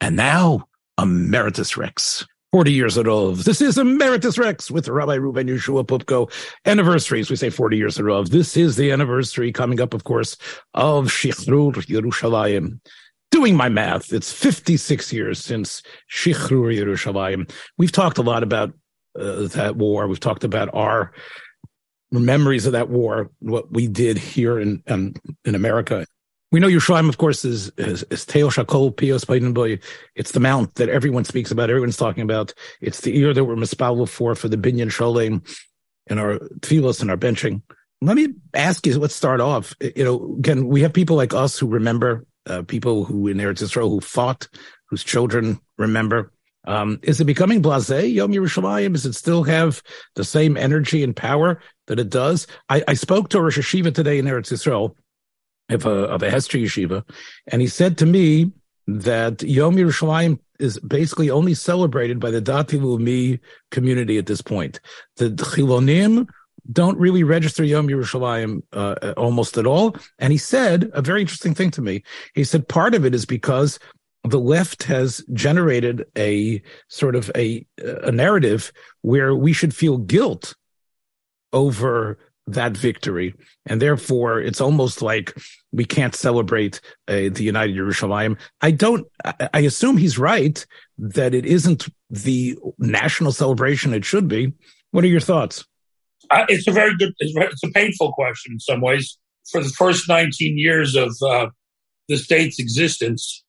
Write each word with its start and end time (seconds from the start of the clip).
And 0.00 0.16
now, 0.16 0.67
Emeritus 0.98 1.76
Rex. 1.76 2.26
40 2.52 2.72
years 2.72 2.96
in 2.96 3.06
a 3.06 3.10
row. 3.10 3.32
This 3.32 3.60
is 3.60 3.76
Emeritus 3.76 4.38
Rex 4.38 4.70
with 4.70 4.88
Rabbi 4.88 5.14
Ruben 5.14 5.48
Yeshua 5.48 5.86
Poupko. 5.86 6.32
Anniversaries, 6.64 7.28
we 7.28 7.36
say 7.36 7.50
40 7.50 7.76
years 7.76 7.98
in 7.98 8.04
a 8.04 8.06
row. 8.06 8.24
This 8.24 8.56
is 8.56 8.76
the 8.76 8.90
anniversary 8.90 9.52
coming 9.52 9.82
up, 9.82 9.92
of 9.92 10.04
course, 10.04 10.34
of 10.72 11.08
Shichrur 11.08 11.74
Yerushalayim 11.74 12.80
doing 13.30 13.56
my 13.56 13.68
math, 13.68 14.12
it's 14.12 14.32
56 14.32 15.12
years 15.12 15.38
since 15.38 15.82
Shichrur 16.10 16.76
Yerushalayim. 16.76 17.50
We've 17.76 17.92
talked 17.92 18.18
a 18.18 18.22
lot 18.22 18.42
about 18.42 18.72
uh, 19.18 19.48
that 19.48 19.76
war. 19.76 20.06
We've 20.06 20.20
talked 20.20 20.44
about 20.44 20.70
our 20.74 21.12
memories 22.10 22.66
of 22.66 22.72
that 22.72 22.88
war, 22.88 23.30
what 23.40 23.70
we 23.72 23.86
did 23.86 24.16
here 24.16 24.58
in 24.58 24.82
um, 24.88 25.14
in 25.44 25.54
America. 25.54 26.06
We 26.50 26.60
know 26.60 26.68
Yerushalayim, 26.68 27.10
of 27.10 27.18
course, 27.18 27.44
is 27.44 27.70
is, 27.76 28.04
is 28.04 28.24
Teo 28.24 28.48
Shakol 28.48 28.94
Pios 28.94 29.26
Boy. 29.54 29.78
It's 30.14 30.32
the 30.32 30.40
mount 30.40 30.76
that 30.76 30.88
everyone 30.88 31.24
speaks 31.24 31.50
about, 31.50 31.68
everyone's 31.68 31.98
talking 31.98 32.22
about. 32.22 32.54
It's 32.80 33.02
the 33.02 33.16
ear 33.18 33.34
that 33.34 33.44
we're 33.44 33.54
mispalvel 33.54 34.08
for 34.08 34.34
for 34.34 34.48
the 34.48 34.56
binyan 34.56 34.90
sholem 34.90 35.46
in 36.06 36.18
our 36.18 36.38
tefillos 36.60 37.02
and 37.02 37.10
our 37.10 37.18
benching. 37.18 37.60
Let 38.00 38.16
me 38.16 38.28
ask 38.54 38.86
you, 38.86 38.98
let's 38.98 39.14
start 39.14 39.40
off. 39.40 39.74
You 39.80 40.04
know, 40.04 40.36
again, 40.38 40.68
we 40.68 40.82
have 40.82 40.92
people 40.94 41.16
like 41.16 41.34
us 41.34 41.58
who 41.58 41.66
remember 41.66 42.24
uh, 42.46 42.62
people 42.62 43.04
who 43.04 43.28
in 43.28 43.36
Eretz 43.36 43.62
Yisrael 43.62 43.90
who 43.90 44.00
fought, 44.00 44.48
whose 44.86 45.04
children 45.04 45.60
remember. 45.76 46.32
Um, 46.66 46.98
is 47.02 47.20
it 47.20 47.24
becoming 47.24 47.62
blasé, 47.62 48.12
Yom 48.12 48.32
Yerushalayim? 48.32 48.92
Does 48.92 49.04
it 49.04 49.14
still 49.14 49.42
have 49.42 49.82
the 50.14 50.24
same 50.24 50.56
energy 50.56 51.04
and 51.04 51.14
power 51.14 51.60
that 51.88 51.98
it 51.98 52.08
does? 52.08 52.46
I, 52.68 52.82
I 52.88 52.94
spoke 52.94 53.28
to 53.30 53.40
Rosh 53.40 53.58
Yeshiva 53.58 53.94
today 53.94 54.18
in 54.18 54.24
Eretz 54.24 54.52
Yisrael 54.52 54.94
of 55.70 55.86
a, 55.86 55.90
of 55.90 56.22
a 56.22 56.30
Hesder 56.30 56.62
Yeshiva, 56.62 57.04
and 57.48 57.60
he 57.60 57.68
said 57.68 57.98
to 57.98 58.06
me 58.06 58.52
that 58.86 59.42
Yom 59.42 59.76
Yerushalayim 59.76 60.38
is 60.58 60.78
basically 60.80 61.30
only 61.30 61.54
celebrated 61.54 62.18
by 62.18 62.30
the 62.30 62.42
Dati 62.42 62.80
Leumi 62.80 63.38
community 63.70 64.18
at 64.18 64.26
this 64.26 64.40
point. 64.40 64.80
The 65.16 65.30
Chilonim 65.30 66.28
don't 66.70 66.98
really 66.98 67.22
register 67.22 67.64
Yom 67.64 67.88
Yerushalayim 67.88 68.62
uh, 68.72 69.12
almost 69.16 69.56
at 69.56 69.66
all. 69.66 69.96
And 70.18 70.32
he 70.32 70.38
said 70.38 70.90
a 70.92 71.02
very 71.02 71.20
interesting 71.20 71.54
thing 71.54 71.70
to 71.72 71.82
me. 71.82 72.02
He 72.34 72.44
said 72.44 72.68
part 72.68 72.94
of 72.94 73.04
it 73.04 73.14
is 73.14 73.24
because 73.24 73.78
the 74.24 74.40
left 74.40 74.82
has 74.84 75.24
generated 75.32 76.04
a 76.16 76.62
sort 76.88 77.14
of 77.14 77.30
a, 77.34 77.64
a 77.78 78.12
narrative 78.12 78.72
where 79.02 79.34
we 79.34 79.52
should 79.52 79.74
feel 79.74 79.96
guilt 79.96 80.54
over 81.52 82.18
that 82.52 82.76
victory. 82.76 83.34
And 83.66 83.80
therefore, 83.80 84.40
it's 84.40 84.60
almost 84.60 85.02
like 85.02 85.36
we 85.72 85.84
can't 85.84 86.14
celebrate 86.14 86.80
uh, 87.06 87.28
the 87.32 87.42
United 87.42 87.76
Yerushalayim. 87.76 88.38
I 88.60 88.70
don't, 88.70 89.06
I, 89.24 89.60
assume 89.60 89.96
he's 89.96 90.18
right 90.18 90.64
that 90.98 91.34
it 91.34 91.44
isn't 91.44 91.88
the 92.10 92.56
national 92.78 93.32
celebration 93.32 93.92
it 93.92 94.04
should 94.04 94.28
be. 94.28 94.52
What 94.90 95.04
are 95.04 95.08
your 95.08 95.20
thoughts? 95.20 95.66
Uh, 96.30 96.46
it's 96.48 96.66
a 96.66 96.72
very 96.72 96.96
good, 96.96 97.12
it's, 97.18 97.62
a 97.62 97.70
painful 97.70 98.12
question 98.12 98.54
in 98.54 98.60
some 98.60 98.80
ways. 98.80 99.18
For 99.50 99.62
the 99.62 99.70
first 99.70 100.08
19 100.08 100.58
years 100.58 100.94
of 100.94 101.14
uh, 101.22 101.48
the 102.08 102.16
state's 102.16 102.58
existence, 102.58 103.44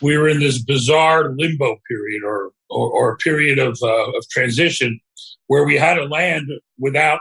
we 0.00 0.16
were 0.16 0.28
in 0.28 0.40
this 0.40 0.62
bizarre 0.62 1.34
limbo 1.36 1.76
period 1.88 2.22
or, 2.24 2.50
or, 2.70 2.90
or 2.90 3.16
period 3.18 3.58
of, 3.58 3.78
uh, 3.82 4.10
of 4.16 4.28
transition 4.30 5.00
where 5.48 5.64
we 5.64 5.76
had 5.76 5.98
a 5.98 6.04
land 6.04 6.48
without, 6.78 7.20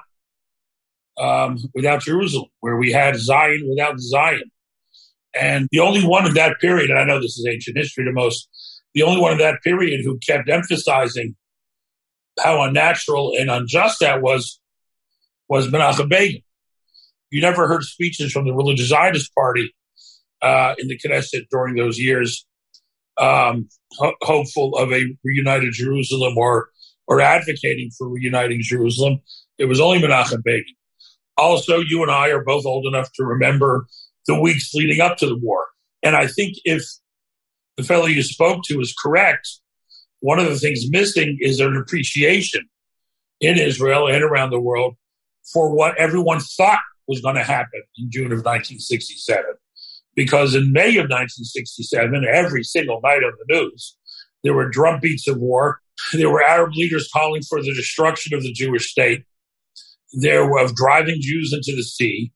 um, 1.19 1.57
without 1.73 2.01
Jerusalem, 2.01 2.49
where 2.59 2.77
we 2.77 2.91
had 2.91 3.17
Zion 3.17 3.67
without 3.67 3.99
Zion. 3.99 4.51
And 5.33 5.67
the 5.71 5.79
only 5.79 6.03
one 6.05 6.25
in 6.25 6.33
that 6.35 6.59
period, 6.59 6.89
and 6.89 6.99
I 6.99 7.03
know 7.03 7.19
this 7.19 7.37
is 7.37 7.45
ancient 7.47 7.77
history 7.77 8.05
to 8.05 8.11
most, 8.11 8.49
the 8.93 9.03
only 9.03 9.21
one 9.21 9.33
in 9.33 9.37
that 9.39 9.61
period 9.63 10.03
who 10.03 10.17
kept 10.19 10.49
emphasizing 10.49 11.35
how 12.39 12.61
unnatural 12.61 13.33
and 13.37 13.49
unjust 13.49 13.99
that 13.99 14.21
was 14.21 14.59
was 15.49 15.67
Menachem 15.67 16.09
Begin. 16.09 16.41
You 17.31 17.41
never 17.41 17.67
heard 17.67 17.83
speeches 17.83 18.31
from 18.31 18.45
the 18.45 18.53
religious 18.53 18.87
Zionist 18.87 19.33
party 19.33 19.73
uh, 20.41 20.75
in 20.77 20.87
the 20.87 20.97
Knesset 20.97 21.47
during 21.49 21.75
those 21.75 21.99
years, 21.99 22.45
um, 23.17 23.69
ho- 23.93 24.15
hopeful 24.21 24.77
of 24.77 24.91
a 24.91 25.05
reunited 25.23 25.73
Jerusalem 25.73 26.37
or 26.37 26.69
or 27.07 27.21
advocating 27.21 27.89
for 27.97 28.07
reuniting 28.09 28.59
Jerusalem. 28.61 29.19
It 29.57 29.65
was 29.65 29.79
only 29.79 29.99
Menachem 29.99 30.43
Begin. 30.43 30.75
Also, 31.37 31.79
you 31.79 32.01
and 32.01 32.11
I 32.11 32.29
are 32.29 32.43
both 32.43 32.65
old 32.65 32.85
enough 32.85 33.11
to 33.13 33.23
remember 33.23 33.87
the 34.25 34.39
weeks 34.39 34.73
leading 34.73 35.01
up 35.01 35.17
to 35.17 35.27
the 35.27 35.37
war. 35.37 35.67
And 36.03 36.15
I 36.15 36.27
think 36.27 36.57
if 36.65 36.83
the 37.77 37.83
fellow 37.83 38.05
you 38.05 38.23
spoke 38.23 38.63
to 38.65 38.79
is 38.79 38.93
correct, 38.93 39.47
one 40.19 40.39
of 40.39 40.45
the 40.45 40.57
things 40.57 40.89
missing 40.89 41.37
is 41.41 41.59
an 41.59 41.77
appreciation 41.77 42.67
in 43.39 43.57
Israel 43.57 44.07
and 44.07 44.23
around 44.23 44.49
the 44.49 44.59
world 44.59 44.95
for 45.53 45.73
what 45.73 45.97
everyone 45.97 46.39
thought 46.39 46.79
was 47.07 47.21
going 47.21 47.35
to 47.35 47.43
happen 47.43 47.81
in 47.97 48.11
June 48.11 48.25
of 48.25 48.39
1967. 48.39 49.43
Because 50.15 50.55
in 50.55 50.71
May 50.71 50.97
of 50.97 51.09
1967, 51.09 52.25
every 52.25 52.63
single 52.63 52.99
night 53.01 53.23
on 53.23 53.33
the 53.37 53.55
news, 53.55 53.95
there 54.43 54.53
were 54.53 54.69
drumbeats 54.69 55.27
of 55.27 55.37
war. 55.37 55.79
There 56.13 56.29
were 56.29 56.43
Arab 56.43 56.73
leaders 56.73 57.09
calling 57.13 57.43
for 57.43 57.61
the 57.61 57.73
destruction 57.73 58.33
of 58.33 58.41
the 58.41 58.51
Jewish 58.51 58.91
state. 58.91 59.25
There 60.13 60.57
of 60.57 60.75
driving 60.75 61.17
Jews 61.19 61.53
into 61.53 61.75
the 61.75 61.83
sea. 61.83 62.31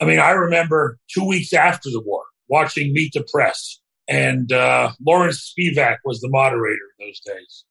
I 0.00 0.04
mean, 0.04 0.18
I 0.18 0.30
remember 0.30 0.98
two 1.12 1.26
weeks 1.26 1.52
after 1.52 1.90
the 1.90 2.02
war 2.04 2.22
watching 2.48 2.92
Meet 2.92 3.12
the 3.14 3.26
Press, 3.32 3.80
and 4.08 4.52
uh, 4.52 4.92
Lawrence 5.04 5.54
Spivak 5.58 5.98
was 6.04 6.20
the 6.20 6.28
moderator 6.28 6.84
in 6.98 7.06
those 7.06 7.20
days. 7.20 7.64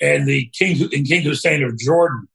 And 0.00 0.26
the 0.26 0.50
King 0.58 0.88
and 0.92 1.06
King 1.06 1.22
Hussein 1.22 1.62
of 1.62 1.78
Jordan 1.78 2.28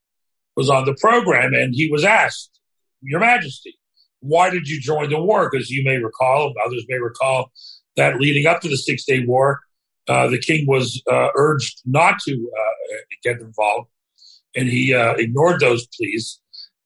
was 0.55 0.69
on 0.69 0.85
the 0.85 0.95
program 0.99 1.53
and 1.53 1.73
he 1.73 1.89
was 1.91 2.03
asked, 2.03 2.59
Your 3.01 3.19
Majesty, 3.19 3.77
why 4.19 4.49
did 4.49 4.67
you 4.67 4.79
join 4.79 5.09
the 5.09 5.21
war? 5.21 5.49
Because 5.51 5.69
you 5.69 5.83
may 5.83 5.97
recall, 5.97 6.53
others 6.65 6.85
may 6.87 6.99
recall, 6.99 7.51
that 7.97 8.19
leading 8.19 8.45
up 8.45 8.61
to 8.61 8.69
the 8.69 8.77
Six 8.77 9.05
Day 9.05 9.23
War, 9.25 9.59
uh, 10.07 10.27
the 10.27 10.39
king 10.39 10.65
was 10.67 11.01
uh, 11.11 11.29
urged 11.35 11.81
not 11.85 12.19
to 12.27 12.33
uh, 12.33 12.95
get 13.23 13.39
involved, 13.39 13.89
and 14.55 14.67
he 14.67 14.93
uh, 14.93 15.13
ignored 15.13 15.59
those 15.59 15.87
pleas. 15.87 16.39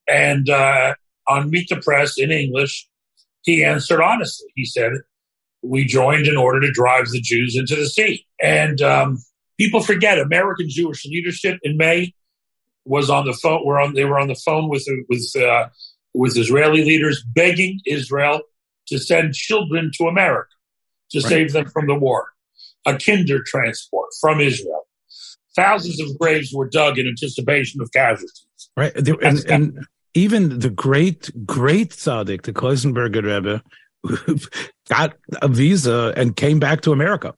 And 0.07 0.49
uh, 0.49 0.95
on 1.27 1.49
Meet 1.49 1.69
the 1.69 1.77
Press 1.77 2.17
in 2.17 2.31
English, 2.31 2.87
he 3.43 3.63
answered 3.63 4.01
honestly. 4.01 4.47
He 4.55 4.65
said, 4.65 4.93
We 5.61 5.85
joined 5.85 6.27
in 6.27 6.37
order 6.37 6.59
to 6.61 6.71
drive 6.71 7.09
the 7.09 7.21
Jews 7.21 7.55
into 7.57 7.75
the 7.75 7.87
sea. 7.87 8.25
And 8.41 8.81
um, 8.81 9.17
people 9.57 9.81
forget 9.81 10.19
American 10.19 10.67
Jewish 10.69 11.05
leadership 11.05 11.59
in 11.63 11.77
May 11.77 12.13
was 12.85 13.09
on 13.09 13.25
the 13.25 13.33
phone. 13.33 13.65
Were 13.65 13.79
on 13.79 13.93
they 13.93 14.05
were 14.05 14.19
on 14.19 14.27
the 14.27 14.35
phone 14.35 14.69
with 14.69 14.87
with 15.09 15.35
uh, 15.35 15.67
with 16.13 16.37
Israeli 16.37 16.83
leaders 16.83 17.23
begging 17.33 17.79
Israel 17.85 18.41
to 18.87 18.99
send 18.99 19.33
children 19.33 19.91
to 19.97 20.05
America 20.05 20.49
to 21.11 21.19
right. 21.19 21.29
save 21.29 21.53
them 21.53 21.65
from 21.69 21.87
the 21.87 21.95
war. 21.95 22.29
A 22.85 22.97
kinder 22.97 23.41
transport 23.43 24.09
from 24.21 24.39
Israel. 24.39 24.87
Thousands 25.55 25.99
of 26.01 26.17
graves 26.19 26.53
were 26.53 26.69
dug 26.69 26.99
in 26.99 27.07
anticipation 27.07 27.81
of 27.81 27.91
casualties. 27.91 28.45
Right, 28.75 28.95
and, 28.95 29.45
and, 29.49 29.87
even 30.15 30.59
the 30.59 30.69
great 30.69 31.29
great 31.45 31.91
tzaddik, 31.91 32.43
the 32.43 32.53
Klausenberger 32.53 33.21
Rebbe, 33.23 33.61
got 34.89 35.15
a 35.41 35.47
visa 35.47 36.13
and 36.15 36.35
came 36.35 36.59
back 36.59 36.81
to 36.81 36.91
America. 36.91 37.35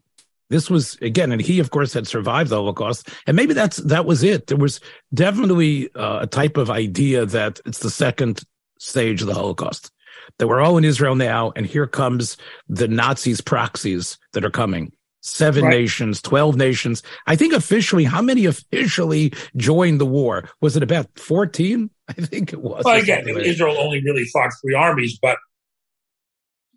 This 0.50 0.70
was 0.70 0.96
again, 1.02 1.34
and 1.34 1.42
he, 1.42 1.60
of 1.60 1.72
course, 1.72 1.92
had 1.92 2.08
survived 2.08 2.52
the 2.52 2.56
Holocaust, 2.56 3.10
and 3.26 3.36
maybe 3.36 3.54
that's 3.54 3.78
that 3.78 4.06
was 4.06 4.24
it. 4.24 4.48
There 4.48 4.58
was 4.58 4.80
definitely 5.14 5.94
uh, 5.94 6.20
a 6.22 6.28
type 6.28 6.56
of 6.56 6.70
idea 6.70 7.26
that 7.26 7.60
it's 7.66 7.80
the 7.80 7.90
second 7.90 8.42
stage 8.80 9.22
of 9.22 9.28
the 9.28 9.34
Holocaust. 9.34 9.92
That 10.40 10.48
we're 10.48 10.62
all 10.62 10.78
in 10.78 10.86
Israel 10.86 11.16
now, 11.16 11.52
and 11.56 11.66
here 11.66 11.88
comes 11.88 12.38
the 12.70 12.88
Nazis' 12.88 13.42
proxies 13.42 14.18
that 14.34 14.46
are 14.46 14.52
coming. 14.52 14.94
Seven 15.22 15.66
right. 15.66 15.80
nations, 15.80 16.22
twelve 16.22 16.56
nations. 16.56 17.04
I 17.26 17.36
think 17.36 17.54
officially, 17.54 18.06
how 18.06 18.22
many 18.22 18.46
officially 18.46 19.34
joined 19.58 20.00
the 20.00 20.06
war? 20.06 20.50
Was 20.62 20.78
it 20.78 20.84
about 20.84 21.08
fourteen? 21.20 21.90
I 22.10 22.14
think 22.14 22.54
it 22.54 22.62
was. 22.62 22.84
Well, 22.86 22.96
again, 22.96 23.28
Israel 23.28 23.78
only 23.78 24.02
really 24.04 24.26
fought 24.26 24.52
three 24.62 24.74
armies, 24.74 25.18
but 25.22 25.38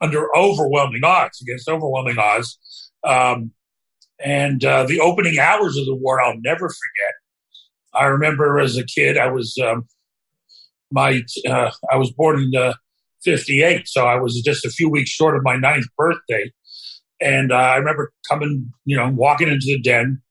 under 0.00 0.34
overwhelming 0.34 1.04
odds, 1.04 1.40
against 1.40 1.68
overwhelming 1.68 2.18
odds. 2.18 2.58
Um, 3.04 3.52
and 4.22 4.64
uh, 4.64 4.84
the 4.84 5.00
opening 5.00 5.38
hours 5.38 5.76
of 5.76 5.86
the 5.86 5.94
war, 5.94 6.20
I'll 6.20 6.40
never 6.40 6.68
forget. 6.68 7.14
I 7.92 8.06
remember 8.06 8.60
as 8.60 8.76
a 8.76 8.84
kid, 8.84 9.18
I 9.18 9.28
was 9.28 9.56
um, 9.62 9.86
my 10.90 11.22
uh, 11.48 11.70
I 11.90 11.96
was 11.96 12.10
born 12.12 12.42
in 12.42 12.60
uh, 12.60 12.74
'58, 13.24 13.88
so 13.88 14.06
I 14.06 14.16
was 14.16 14.40
just 14.42 14.64
a 14.64 14.70
few 14.70 14.88
weeks 14.88 15.10
short 15.10 15.36
of 15.36 15.42
my 15.42 15.56
ninth 15.56 15.86
birthday. 15.96 16.52
And 17.20 17.52
uh, 17.52 17.56
I 17.56 17.76
remember 17.76 18.12
coming, 18.28 18.72
you 18.84 18.96
know, 18.96 19.10
walking 19.10 19.48
into 19.48 19.66
the 19.66 19.80
den. 19.80 20.22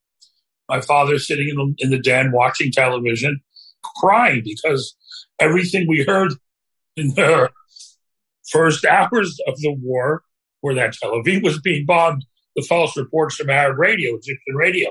My 0.68 0.80
father 0.80 1.18
sitting 1.18 1.48
in 1.48 1.56
the, 1.56 1.74
in 1.78 1.90
the 1.90 1.98
den 1.98 2.32
watching 2.32 2.70
television, 2.70 3.40
crying 3.82 4.42
because 4.44 4.94
everything 5.38 5.86
we 5.88 6.04
heard 6.04 6.32
in 6.96 7.08
the 7.14 7.50
first 8.50 8.84
hours 8.84 9.38
of 9.46 9.56
the 9.58 9.72
war 9.80 10.22
where 10.60 10.74
that 10.74 10.94
Tel 10.94 11.12
Aviv 11.12 11.42
was 11.42 11.60
being 11.60 11.86
bombed, 11.86 12.24
the 12.56 12.62
false 12.62 12.96
reports 12.96 13.36
from 13.36 13.50
Arab 13.50 13.78
radio, 13.78 14.16
Egyptian 14.16 14.54
radio. 14.54 14.90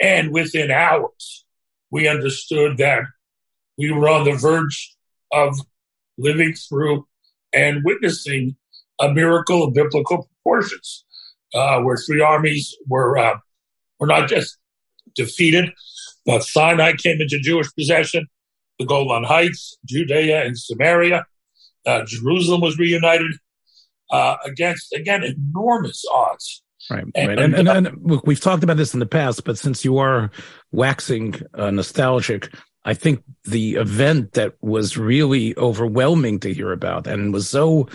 And 0.00 0.32
within 0.32 0.70
hours, 0.70 1.44
we 1.90 2.06
understood 2.06 2.78
that 2.78 3.04
we 3.78 3.90
were 3.90 4.08
on 4.08 4.24
the 4.24 4.34
verge 4.34 4.94
of 5.32 5.58
living 6.18 6.54
through 6.54 7.06
and 7.52 7.82
witnessing 7.84 8.56
a 9.00 9.12
miracle 9.12 9.64
of 9.64 9.74
biblical 9.74 10.28
proportions, 10.44 11.04
uh, 11.54 11.80
where 11.80 11.96
three 11.96 12.20
armies 12.20 12.76
were 12.86 13.16
uh, 13.18 13.38
were 13.98 14.06
not 14.06 14.28
just 14.28 14.58
defeated, 15.14 15.70
but 16.26 16.42
Sinai 16.42 16.92
came 16.94 17.20
into 17.20 17.38
Jewish 17.38 17.72
possession, 17.74 18.26
the 18.78 18.84
Golan 18.84 19.24
Heights, 19.24 19.78
Judea 19.86 20.44
and 20.44 20.58
Samaria, 20.58 21.24
uh, 21.86 22.04
Jerusalem 22.04 22.60
was 22.60 22.78
reunited 22.78 23.32
uh, 24.10 24.36
against 24.44 24.92
again 24.92 25.22
enormous 25.24 26.04
odds. 26.12 26.62
Right, 26.90 27.04
and, 27.14 27.28
right, 27.28 27.38
and, 27.38 27.54
and, 27.54 27.68
and, 27.68 27.88
look, 28.02 28.26
we've 28.26 28.40
talked 28.40 28.62
about 28.62 28.76
this 28.76 28.94
in 28.94 29.00
the 29.00 29.06
past, 29.06 29.44
but 29.44 29.58
since 29.58 29.84
you 29.84 29.98
are 29.98 30.30
waxing 30.70 31.34
uh, 31.54 31.70
nostalgic, 31.70 32.52
I 32.84 32.94
think 32.94 33.24
the 33.44 33.74
event 33.74 34.32
that 34.32 34.54
was 34.60 34.96
really 34.96 35.56
overwhelming 35.56 36.38
to 36.40 36.54
hear 36.54 36.70
about 36.70 37.08
and 37.08 37.32
was 37.32 37.48
so 37.48 37.88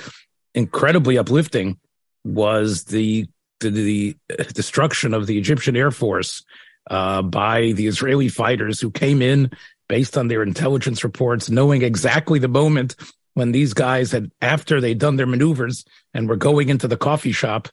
incredibly 0.53 1.17
uplifting 1.17 1.77
was 2.23 2.85
the 2.85 3.27
the, 3.61 4.15
the 4.27 4.43
destruction 4.53 5.13
of 5.13 5.27
the 5.27 5.37
Egyptian 5.37 5.77
Air 5.77 5.91
Force 5.91 6.43
uh, 6.89 7.21
by 7.21 7.71
the 7.73 7.87
Israeli 7.87 8.29
fighters 8.29 8.79
who 8.79 8.91
came 8.91 9.21
in 9.21 9.51
based 9.87 10.17
on 10.17 10.27
their 10.27 10.43
intelligence 10.43 11.03
reports, 11.03 11.49
knowing 11.49 11.81
exactly 11.81 12.39
the 12.39 12.47
moment 12.47 12.95
when 13.33 13.51
these 13.51 13.73
guys 13.73 14.11
had, 14.11 14.31
after 14.41 14.81
they'd 14.81 14.97
done 14.97 15.15
their 15.15 15.25
maneuvers 15.25 15.85
and 16.13 16.27
were 16.27 16.35
going 16.35 16.69
into 16.69 16.87
the 16.87 16.97
coffee 16.97 17.31
shop 17.31 17.67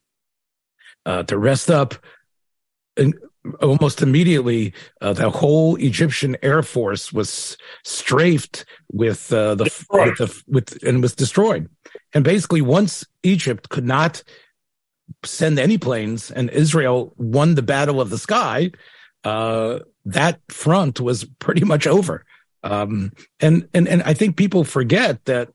uh, 1.07 1.23
to 1.25 1.39
rest 1.39 1.71
up, 1.71 1.95
and 2.97 3.15
almost 3.63 4.03
immediately, 4.03 4.75
uh, 5.01 5.13
the 5.13 5.31
whole 5.31 5.77
Egyptian 5.77 6.37
Air 6.43 6.63
Force 6.63 7.13
was 7.13 7.57
strafed 7.85 8.65
with 8.93 9.33
uh, 9.33 9.55
the, 9.55 9.65
with 9.91 10.19
the 10.19 10.43
with 10.47 10.83
and 10.83 11.03
was 11.03 11.15
destroyed. 11.15 11.69
And 12.15 12.25
basically, 12.25 12.61
once 12.63 13.07
Egypt 13.23 13.69
could 13.69 13.85
not 13.85 14.23
send 15.25 15.59
any 15.59 15.79
planes, 15.79 16.31
and 16.31 16.51
Israel 16.51 17.15
won 17.17 17.55
the 17.55 17.63
battle 17.63 18.01
of 18.01 18.11
the 18.11 18.19
sky, 18.19 18.71
uh, 19.29 19.81
that 20.07 20.41
front 20.49 21.01
was 21.01 21.25
pretty 21.39 21.65
much 21.65 21.87
over. 21.87 22.25
Um, 22.63 23.13
and 23.41 23.69
and 23.75 23.87
and 23.87 24.03
I 24.03 24.15
think 24.15 24.37
people 24.37 24.65
forget 24.65 25.25
that 25.27 25.51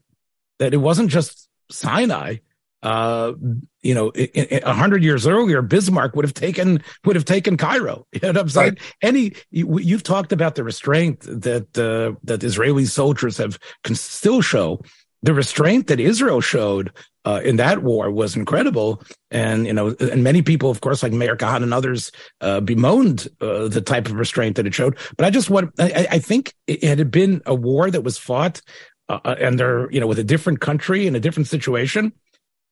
that 0.59 0.73
it 0.73 0.77
wasn't 0.77 1.09
just 1.09 1.49
Sinai. 1.71 2.37
Uh, 2.81 3.33
you 3.81 3.95
know, 3.95 4.11
a 4.15 4.73
hundred 4.73 5.03
years 5.03 5.25
earlier, 5.25 5.61
Bismarck 5.61 6.15
would 6.15 6.25
have 6.25 6.33
taken 6.33 6.83
would 7.05 7.15
have 7.15 7.25
taken 7.25 7.57
Cairo. 7.57 8.05
You 8.13 8.19
know 8.21 8.27
what 8.29 8.37
I'm 8.37 8.49
saying? 8.49 8.69
Right. 8.69 8.95
Any 9.01 9.33
you, 9.51 9.95
have 9.95 10.03
talked 10.03 10.31
about 10.31 10.55
the 10.55 10.63
restraint 10.63 11.21
that 11.21 11.77
uh, 11.77 12.19
that 12.23 12.43
Israeli 12.43 12.85
soldiers 12.85 13.37
have 13.37 13.57
can 13.83 13.95
still 13.95 14.41
show. 14.41 14.81
The 15.23 15.33
restraint 15.33 15.87
that 15.87 16.01
Israel 16.01 16.41
showed 16.41 16.91
uh, 17.25 17.41
in 17.43 17.55
that 17.57 17.83
war 17.83 18.11
was 18.11 18.35
incredible, 18.35 19.01
and 19.31 19.65
you 19.65 19.73
know, 19.73 19.95
and 19.99 20.23
many 20.23 20.41
people, 20.41 20.69
of 20.69 20.81
course, 20.81 21.03
like 21.03 21.13
Meir 21.13 21.35
Kahane 21.35 21.63
and 21.63 21.73
others, 21.73 22.11
uh, 22.41 22.59
bemoaned 22.59 23.27
uh, 23.41 23.67
the 23.67 23.81
type 23.81 24.07
of 24.07 24.13
restraint 24.13 24.55
that 24.57 24.67
it 24.67 24.73
showed. 24.73 24.97
But 25.17 25.25
I 25.25 25.29
just 25.29 25.49
want, 25.49 25.71
I, 25.79 26.07
I 26.11 26.19
think 26.19 26.53
it 26.67 26.83
had 26.83 27.11
been 27.11 27.41
a 27.45 27.55
war 27.55 27.89
that 27.89 28.01
was 28.01 28.17
fought, 28.17 28.61
uh, 29.09 29.19
uh, 29.25 29.35
and 29.39 29.59
they're 29.59 29.91
you 29.91 29.99
know 29.99 30.07
with 30.07 30.19
a 30.19 30.23
different 30.23 30.59
country 30.59 31.07
in 31.07 31.15
a 31.15 31.19
different 31.19 31.47
situation 31.47 32.13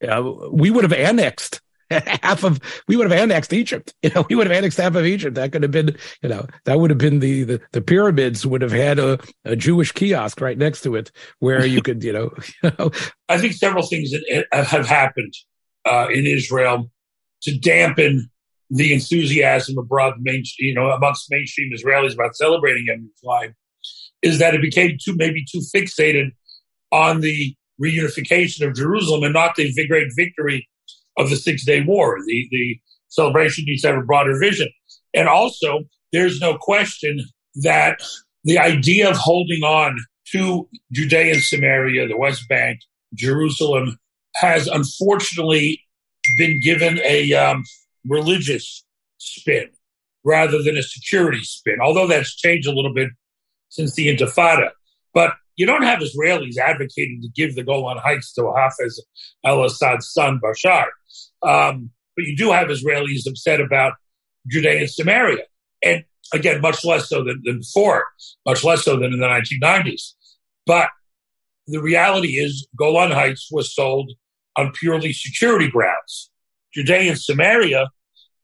uh, 0.07 0.23
we 0.51 0.69
would 0.69 0.83
have 0.83 0.93
annexed 0.93 1.61
half 2.23 2.43
of 2.43 2.59
we 2.87 2.95
would 2.95 3.09
have 3.09 3.19
annexed 3.19 3.53
Egypt. 3.53 3.93
You 4.03 4.09
know, 4.15 4.25
we 4.29 4.35
would 4.35 4.47
have 4.47 4.57
annexed 4.57 4.79
half 4.79 4.95
of 4.95 5.05
Egypt. 5.05 5.35
That 5.35 5.51
could 5.51 5.61
have 5.61 5.71
been, 5.71 5.95
you 6.23 6.29
know, 6.29 6.47
that 6.65 6.79
would 6.79 6.89
have 6.89 6.97
been 6.97 7.19
the 7.19 7.43
the, 7.43 7.61
the 7.71 7.81
pyramids 7.81 8.45
would 8.45 8.61
have 8.61 8.71
had 8.71 8.97
a, 8.97 9.19
a 9.45 9.55
Jewish 9.55 9.91
kiosk 9.91 10.41
right 10.41 10.57
next 10.57 10.81
to 10.81 10.95
it 10.95 11.11
where 11.39 11.65
you 11.65 11.81
could, 11.81 12.03
you 12.03 12.13
know, 12.13 12.31
you 12.63 12.71
know. 12.77 12.91
I 13.29 13.37
think 13.37 13.53
several 13.53 13.85
things 13.85 14.11
that 14.11 14.47
have 14.51 14.87
happened 14.87 15.33
uh, 15.85 16.07
in 16.11 16.25
Israel 16.25 16.89
to 17.43 17.57
dampen 17.57 18.29
the 18.69 18.93
enthusiasm 18.93 19.77
abroad, 19.77 20.15
main, 20.19 20.43
you 20.59 20.73
know, 20.73 20.89
amongst 20.89 21.27
mainstream 21.29 21.71
Israelis 21.73 22.13
about 22.13 22.35
celebrating 22.35 22.85
Yom 22.87 23.09
Yerushalayim, 23.23 23.53
is 24.21 24.39
that 24.39 24.55
it 24.55 24.61
became 24.61 24.97
too 25.03 25.15
maybe 25.15 25.45
too 25.49 25.61
fixated 25.75 26.31
on 26.91 27.21
the 27.21 27.55
reunification 27.81 28.67
of 28.67 28.75
Jerusalem 28.75 29.23
and 29.23 29.33
not 29.33 29.55
the 29.55 29.87
great 29.87 30.07
victory 30.15 30.67
of 31.17 31.29
the 31.29 31.35
Six 31.35 31.65
Day 31.65 31.81
War. 31.81 32.17
The, 32.25 32.47
the 32.51 32.79
celebration 33.09 33.65
needs 33.67 33.81
to 33.81 33.89
have 33.89 33.97
a 33.97 34.05
broader 34.05 34.37
vision. 34.39 34.69
And 35.13 35.27
also, 35.27 35.81
there's 36.11 36.39
no 36.39 36.57
question 36.57 37.19
that 37.55 38.01
the 38.43 38.57
idea 38.57 39.09
of 39.09 39.17
holding 39.17 39.63
on 39.63 39.97
to 40.31 40.67
Judea 40.91 41.33
and 41.33 41.41
Samaria, 41.41 42.07
the 42.07 42.17
West 42.17 42.47
Bank, 42.47 42.79
Jerusalem, 43.13 43.97
has 44.35 44.67
unfortunately 44.67 45.81
been 46.37 46.59
given 46.61 46.99
a 46.99 47.33
um, 47.33 47.63
religious 48.07 48.85
spin 49.17 49.69
rather 50.23 50.61
than 50.63 50.77
a 50.77 50.83
security 50.83 51.43
spin, 51.43 51.77
although 51.81 52.07
that's 52.07 52.35
changed 52.35 52.67
a 52.67 52.71
little 52.71 52.93
bit 52.93 53.09
since 53.69 53.93
the 53.95 54.15
Intifada. 54.15 54.69
But 55.13 55.33
you 55.55 55.65
don't 55.65 55.83
have 55.83 55.99
Israelis 55.99 56.57
advocating 56.57 57.21
to 57.21 57.29
give 57.29 57.55
the 57.55 57.63
Golan 57.63 57.97
Heights 57.97 58.33
to 58.33 58.41
Hafez 58.41 58.99
al 59.45 59.63
Assad's 59.63 60.11
son, 60.11 60.39
Bashar. 60.43 60.87
Um, 61.43 61.91
but 62.15 62.25
you 62.25 62.35
do 62.35 62.51
have 62.51 62.67
Israelis 62.67 63.27
upset 63.27 63.61
about 63.61 63.93
Judea 64.47 64.79
and 64.79 64.89
Samaria. 64.89 65.43
And 65.83 66.03
again, 66.33 66.61
much 66.61 66.83
less 66.85 67.09
so 67.09 67.23
than, 67.23 67.41
than 67.43 67.59
before, 67.59 68.05
much 68.45 68.63
less 68.63 68.83
so 68.83 68.97
than 68.97 69.13
in 69.13 69.19
the 69.19 69.27
1990s. 69.27 70.13
But 70.65 70.89
the 71.67 71.81
reality 71.81 72.33
is, 72.33 72.67
Golan 72.75 73.11
Heights 73.11 73.49
was 73.51 73.73
sold 73.73 74.11
on 74.57 74.71
purely 74.73 75.13
security 75.13 75.69
grounds. 75.69 76.29
Judea 76.73 77.11
and 77.11 77.19
Samaria 77.19 77.89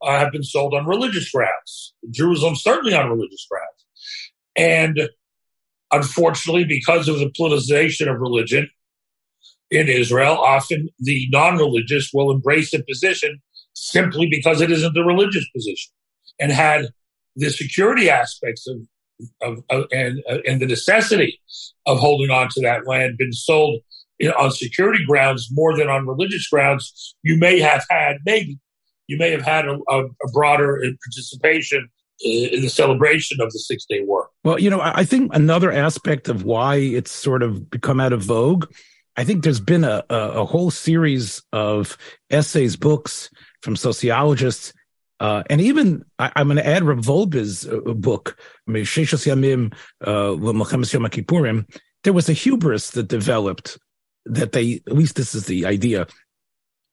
uh, 0.02 0.20
have 0.20 0.32
been 0.32 0.44
sold 0.44 0.74
on 0.74 0.86
religious 0.86 1.32
grounds. 1.32 1.94
Jerusalem, 2.10 2.56
certainly 2.56 2.94
on 2.94 3.10
religious 3.10 3.46
grounds. 3.50 3.86
And 4.56 5.10
Unfortunately, 5.92 6.66
because 6.66 7.08
of 7.08 7.20
the 7.20 7.32
politicization 7.40 8.14
of 8.14 8.20
religion 8.20 8.70
in 9.72 9.88
Israel, 9.88 10.34
often 10.34 10.90
the 11.00 11.28
non 11.32 11.58
religious 11.58 12.12
will 12.14 12.32
embrace 12.32 12.74
a 12.74 12.84
position 12.84 13.42
simply 13.74 14.28
because 14.28 14.62
it 14.62 14.72
isn't 14.72 14.94
the 14.94 15.04
religious 15.04 15.48
position. 15.50 15.92
And 16.40 16.52
had 16.52 16.88
the 17.36 17.50
security 17.50 18.10
aspects 18.10 18.68
of 18.68 18.78
of, 19.42 19.64
of 19.70 19.86
and 19.92 20.22
uh, 20.30 20.38
and 20.46 20.62
the 20.62 20.66
necessity 20.66 21.40
of 21.86 22.00
holding 22.00 22.30
on 22.30 22.50
to 22.50 22.62
that 22.62 22.86
land 22.86 23.18
been 23.18 23.34
sold 23.34 23.82
on 24.38 24.52
security 24.52 25.04
grounds 25.06 25.48
more 25.52 25.78
than 25.78 25.90
on 25.90 26.08
religious 26.08 26.48
grounds, 26.48 27.16
you 27.24 27.38
may 27.38 27.60
have 27.60 27.86
had 27.90 28.18
maybe 28.26 28.60
you 29.08 29.18
may 29.18 29.32
have 29.32 29.44
had 29.44 29.68
a, 29.68 29.78
a, 29.90 30.06
a 30.06 30.32
broader 30.34 30.82
participation 31.04 31.88
in 32.22 32.62
the 32.62 32.70
celebration 32.70 33.40
of 33.42 33.52
the 33.52 33.60
Six 33.60 33.86
Day 33.86 34.02
War. 34.04 34.30
Well, 34.44 34.60
you 34.60 34.70
know, 34.70 34.82
I 34.82 35.04
think 35.04 35.36
another 35.36 35.72
aspect 35.72 36.30
of 36.30 36.44
why 36.44 36.78
it's 36.78 37.12
sort 37.12 37.44
of 37.44 37.70
become 37.70 38.00
out 38.00 38.14
of 38.14 38.22
vogue, 38.22 38.66
I 39.16 39.24
think 39.24 39.44
there's 39.44 39.60
been 39.60 39.84
a, 39.84 40.04
a, 40.10 40.46
whole 40.46 40.72
series 40.72 41.42
of 41.52 41.98
essays, 42.30 42.76
books 42.76 43.30
from 43.62 43.76
sociologists 43.76 44.74
uh, 45.20 45.44
and 45.50 45.60
even 45.62 46.06
I, 46.20 46.32
am 46.36 46.48
going 46.48 46.58
to 46.58 46.68
add 46.68 46.84
Rav 46.84 47.08
Wolbe's 47.08 47.68
uh, 47.68 47.80
book, 47.94 48.38
Yamim, 48.70 49.74
uh, 50.02 51.66
There 52.04 52.14
was 52.14 52.30
a 52.30 52.34
hubris 52.34 52.92
that 52.92 53.08
developed 53.08 53.78
that 54.26 54.52
they, 54.52 54.82
at 54.86 54.94
least 54.94 55.16
this 55.16 55.34
is 55.34 55.46
the 55.46 55.66
idea, 55.66 56.08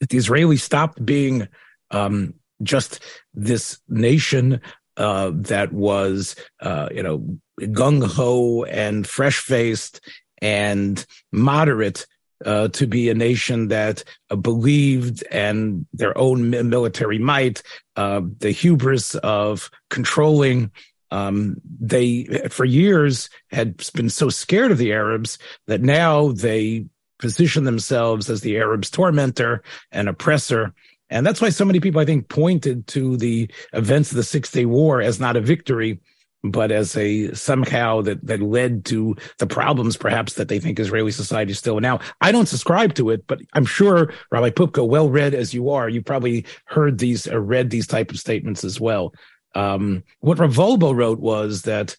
that 0.00 0.09
the 0.09 0.16
Israelis 0.16 0.61
stopped 0.61 1.04
being 1.04 1.49
um, 1.90 2.35
just 2.62 3.00
this 3.35 3.78
nation 3.88 4.61
uh, 4.97 5.33
that 5.35 5.73
was, 5.73 6.37
uh, 6.61 6.89
you 6.93 7.03
know, 7.03 7.39
gung 7.61 8.05
ho 8.05 8.65
and 8.65 9.07
fresh 9.07 9.39
faced 9.39 10.01
and 10.41 11.05
moderate 11.33 12.07
uh, 12.45 12.69
to 12.69 12.87
be 12.87 13.09
a 13.09 13.15
nation 13.15 13.69
that 13.69 14.05
uh, 14.31 14.37
believed 14.37 15.25
and 15.31 15.87
their 15.93 16.17
own 16.19 16.51
military 16.51 17.19
might, 17.19 17.63
uh, 17.97 18.21
the 18.39 18.51
hubris 18.51 19.15
of 19.17 19.71
controlling. 19.91 20.71
Um, 21.11 21.57
they, 21.81 22.25
for 22.51 22.65
years, 22.65 23.31
had 23.51 23.77
been 23.95 24.11
so 24.11 24.31
scared 24.31 24.73
of 24.73 24.79
the 24.79 24.93
Arabs 24.93 25.39
that 25.67 25.81
now 25.81 26.33
they 26.33 26.87
position 27.19 27.65
themselves 27.65 28.29
as 28.29 28.41
the 28.41 28.59
Arabs' 28.59 28.91
tormentor 28.91 29.63
and 29.93 30.09
oppressor. 30.09 30.75
And 31.14 31.25
that's 31.25 31.40
why 31.40 31.50
so 31.50 31.64
many 31.64 31.78
people, 31.78 32.00
I 32.00 32.04
think, 32.04 32.28
pointed 32.28 32.88
to 32.88 33.16
the 33.16 33.49
events 33.73 34.11
of 34.11 34.16
the 34.16 34.25
Six 34.25 34.50
Day 34.50 34.66
War 34.66 35.00
as 35.00 35.21
not 35.21 35.37
a 35.37 35.40
victory, 35.40 36.00
but 36.42 36.73
as 36.73 36.97
a 36.97 37.33
somehow 37.35 38.02
that 38.02 38.26
that 38.26 38.42
led 38.42 38.85
to 38.87 39.14
the 39.38 39.47
problems 39.47 39.97
perhaps 39.97 40.35
that 40.35 40.49
they 40.49 40.59
think 40.59 40.80
Israeli 40.80 41.12
society 41.12 41.52
is 41.52 41.59
still 41.59 41.78
now. 41.78 42.00
I 42.21 42.33
don't 42.33 42.49
subscribe 42.49 42.94
to 42.94 43.11
it, 43.11 43.28
but 43.28 43.40
I'm 43.52 43.64
sure 43.64 44.12
Rabbi 44.33 44.50
Poupko, 44.50 44.88
well 44.88 45.09
read 45.09 45.35
as 45.35 45.54
you 45.54 45.71
are, 45.71 45.88
you 45.88 46.02
probably 46.02 46.44
heard 46.64 46.99
these 46.99 47.28
or 47.28 47.40
read 47.40 47.71
these 47.71 47.87
type 47.87 48.11
of 48.11 48.18
statements 48.18 48.64
as 48.64 48.80
well. 48.80 49.14
Um, 49.54 50.02
what 50.18 50.40
Rav 50.40 50.56
Wolbe 50.56 50.94
wrote 50.97 51.21
was 51.21 51.62
that 51.62 51.97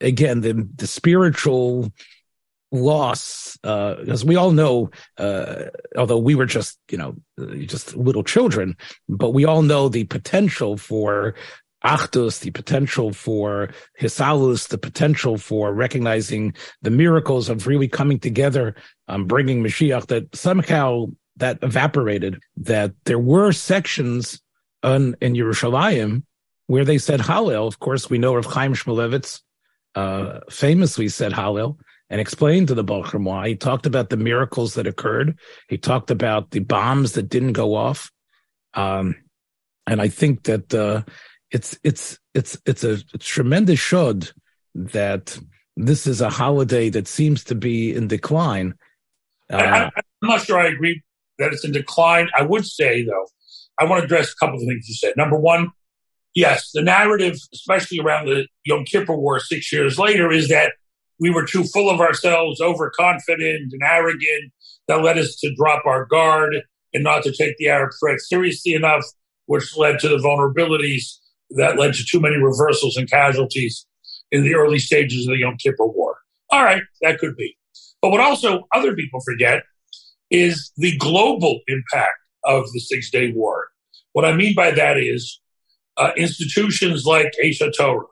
again 0.00 0.40
the 0.40 0.68
the 0.74 0.88
spiritual 0.88 1.92
loss 2.76 3.58
uh, 3.64 3.94
because 3.96 4.24
we 4.24 4.36
all 4.36 4.52
know 4.52 4.90
uh, 5.18 5.64
although 5.96 6.18
we 6.18 6.34
were 6.34 6.46
just 6.46 6.78
you 6.90 6.98
know 6.98 7.16
just 7.66 7.96
little 7.96 8.24
children 8.24 8.76
but 9.08 9.30
we 9.30 9.44
all 9.44 9.62
know 9.62 9.88
the 9.88 10.04
potential 10.04 10.76
for 10.76 11.34
Achdus, 11.84 12.40
the 12.40 12.50
potential 12.50 13.12
for 13.12 13.68
Hisalus, 14.00 14.68
the 14.68 14.78
potential 14.78 15.36
for 15.36 15.72
recognizing 15.72 16.54
the 16.82 16.90
miracles 16.90 17.48
of 17.48 17.66
really 17.66 17.86
coming 17.86 18.18
together, 18.18 18.74
um, 19.06 19.26
bringing 19.26 19.62
Mashiach, 19.62 20.06
that 20.08 20.34
somehow 20.34 21.06
that 21.36 21.58
evaporated, 21.62 22.40
that 22.56 22.92
there 23.04 23.18
were 23.18 23.52
sections 23.52 24.40
on, 24.82 25.14
in 25.20 25.34
Yerushalayim 25.34 26.22
where 26.66 26.84
they 26.84 26.98
said 26.98 27.20
Hallel. 27.20 27.66
Of 27.66 27.78
course, 27.78 28.10
we 28.10 28.18
know 28.18 28.34
Rav 28.34 28.46
Chaim 28.46 28.74
Shmulevitz 28.74 29.42
uh, 29.94 30.40
famously 30.50 31.08
said 31.08 31.32
Hallel 31.32 31.78
and 32.10 32.20
explained 32.20 32.68
to 32.68 32.74
the 32.74 32.84
Balchim 32.84 33.24
why. 33.24 33.48
He 33.48 33.56
talked 33.56 33.86
about 33.86 34.10
the 34.10 34.16
miracles 34.16 34.74
that 34.74 34.86
occurred. 34.86 35.38
He 35.68 35.78
talked 35.78 36.10
about 36.10 36.50
the 36.50 36.60
bombs 36.60 37.12
that 37.12 37.28
didn't 37.28 37.52
go 37.52 37.74
off. 37.74 38.10
Um, 38.74 39.16
and 39.86 40.00
I 40.00 40.08
think 40.08 40.44
that 40.44 40.72
uh, 40.74 41.02
it's 41.50 41.78
it's 41.82 42.18
it's 42.34 42.58
it's 42.66 42.84
a, 42.84 42.98
a 43.14 43.18
tremendous 43.18 43.80
shod 43.80 44.30
that 44.74 45.38
this 45.76 46.06
is 46.06 46.20
a 46.20 46.30
holiday 46.30 46.88
that 46.90 47.08
seems 47.08 47.44
to 47.44 47.54
be 47.54 47.94
in 47.94 48.08
decline. 48.08 48.74
Uh, 49.52 49.56
I, 49.56 49.84
am 49.84 49.92
not 50.22 50.42
sure 50.42 50.58
I 50.58 50.66
agree 50.66 51.02
that 51.38 51.52
it's 51.52 51.64
in 51.64 51.72
decline. 51.72 52.28
I 52.36 52.42
would 52.42 52.66
say 52.66 53.04
though, 53.04 53.26
I 53.78 53.84
want 53.84 54.00
to 54.00 54.04
address 54.04 54.32
a 54.32 54.44
couple 54.44 54.56
of 54.56 54.66
things 54.66 54.88
you 54.88 54.94
said. 54.94 55.14
Number 55.16 55.38
one, 55.38 55.70
yes, 56.34 56.70
the 56.72 56.82
narrative, 56.82 57.38
especially 57.52 58.00
around 58.00 58.26
the 58.26 58.48
Yom 58.64 58.84
Kippur 58.84 59.16
War 59.16 59.38
six 59.38 59.72
years 59.72 59.98
later, 59.98 60.32
is 60.32 60.48
that 60.48 60.72
we 61.18 61.30
were 61.30 61.44
too 61.44 61.64
full 61.64 61.90
of 61.90 62.00
ourselves, 62.00 62.60
overconfident 62.60 63.72
and 63.72 63.82
arrogant, 63.84 64.52
that 64.88 65.02
led 65.02 65.18
us 65.18 65.36
to 65.36 65.54
drop 65.54 65.84
our 65.86 66.04
guard 66.06 66.56
and 66.94 67.02
not 67.02 67.22
to 67.24 67.32
take 67.32 67.56
the 67.58 67.68
Arab 67.68 67.90
threat 68.00 68.20
seriously 68.20 68.74
enough, 68.74 69.04
which 69.46 69.76
led 69.76 69.98
to 70.00 70.08
the 70.08 70.18
vulnerabilities 70.18 71.18
that 71.50 71.78
led 71.78 71.94
to 71.94 72.04
too 72.04 72.20
many 72.20 72.36
reversals 72.36 72.96
and 72.96 73.10
casualties 73.10 73.86
in 74.30 74.42
the 74.42 74.54
early 74.54 74.78
stages 74.78 75.26
of 75.26 75.34
the 75.34 75.40
Yom 75.40 75.56
Kippur 75.56 75.86
War. 75.86 76.16
All 76.50 76.62
right, 76.62 76.82
that 77.02 77.18
could 77.18 77.36
be. 77.36 77.56
But 78.02 78.10
what 78.10 78.20
also 78.20 78.66
other 78.72 78.94
people 78.94 79.20
forget 79.20 79.62
is 80.30 80.72
the 80.76 80.96
global 80.98 81.60
impact 81.68 82.18
of 82.44 82.70
the 82.72 82.80
Six 82.80 83.10
Day 83.10 83.32
War. 83.32 83.68
What 84.12 84.24
I 84.24 84.34
mean 84.34 84.54
by 84.54 84.70
that 84.72 84.98
is 84.98 85.40
uh, 85.96 86.10
institutions 86.16 87.04
like 87.04 87.32
Aish 87.42 87.60
HaTorah 87.60 88.04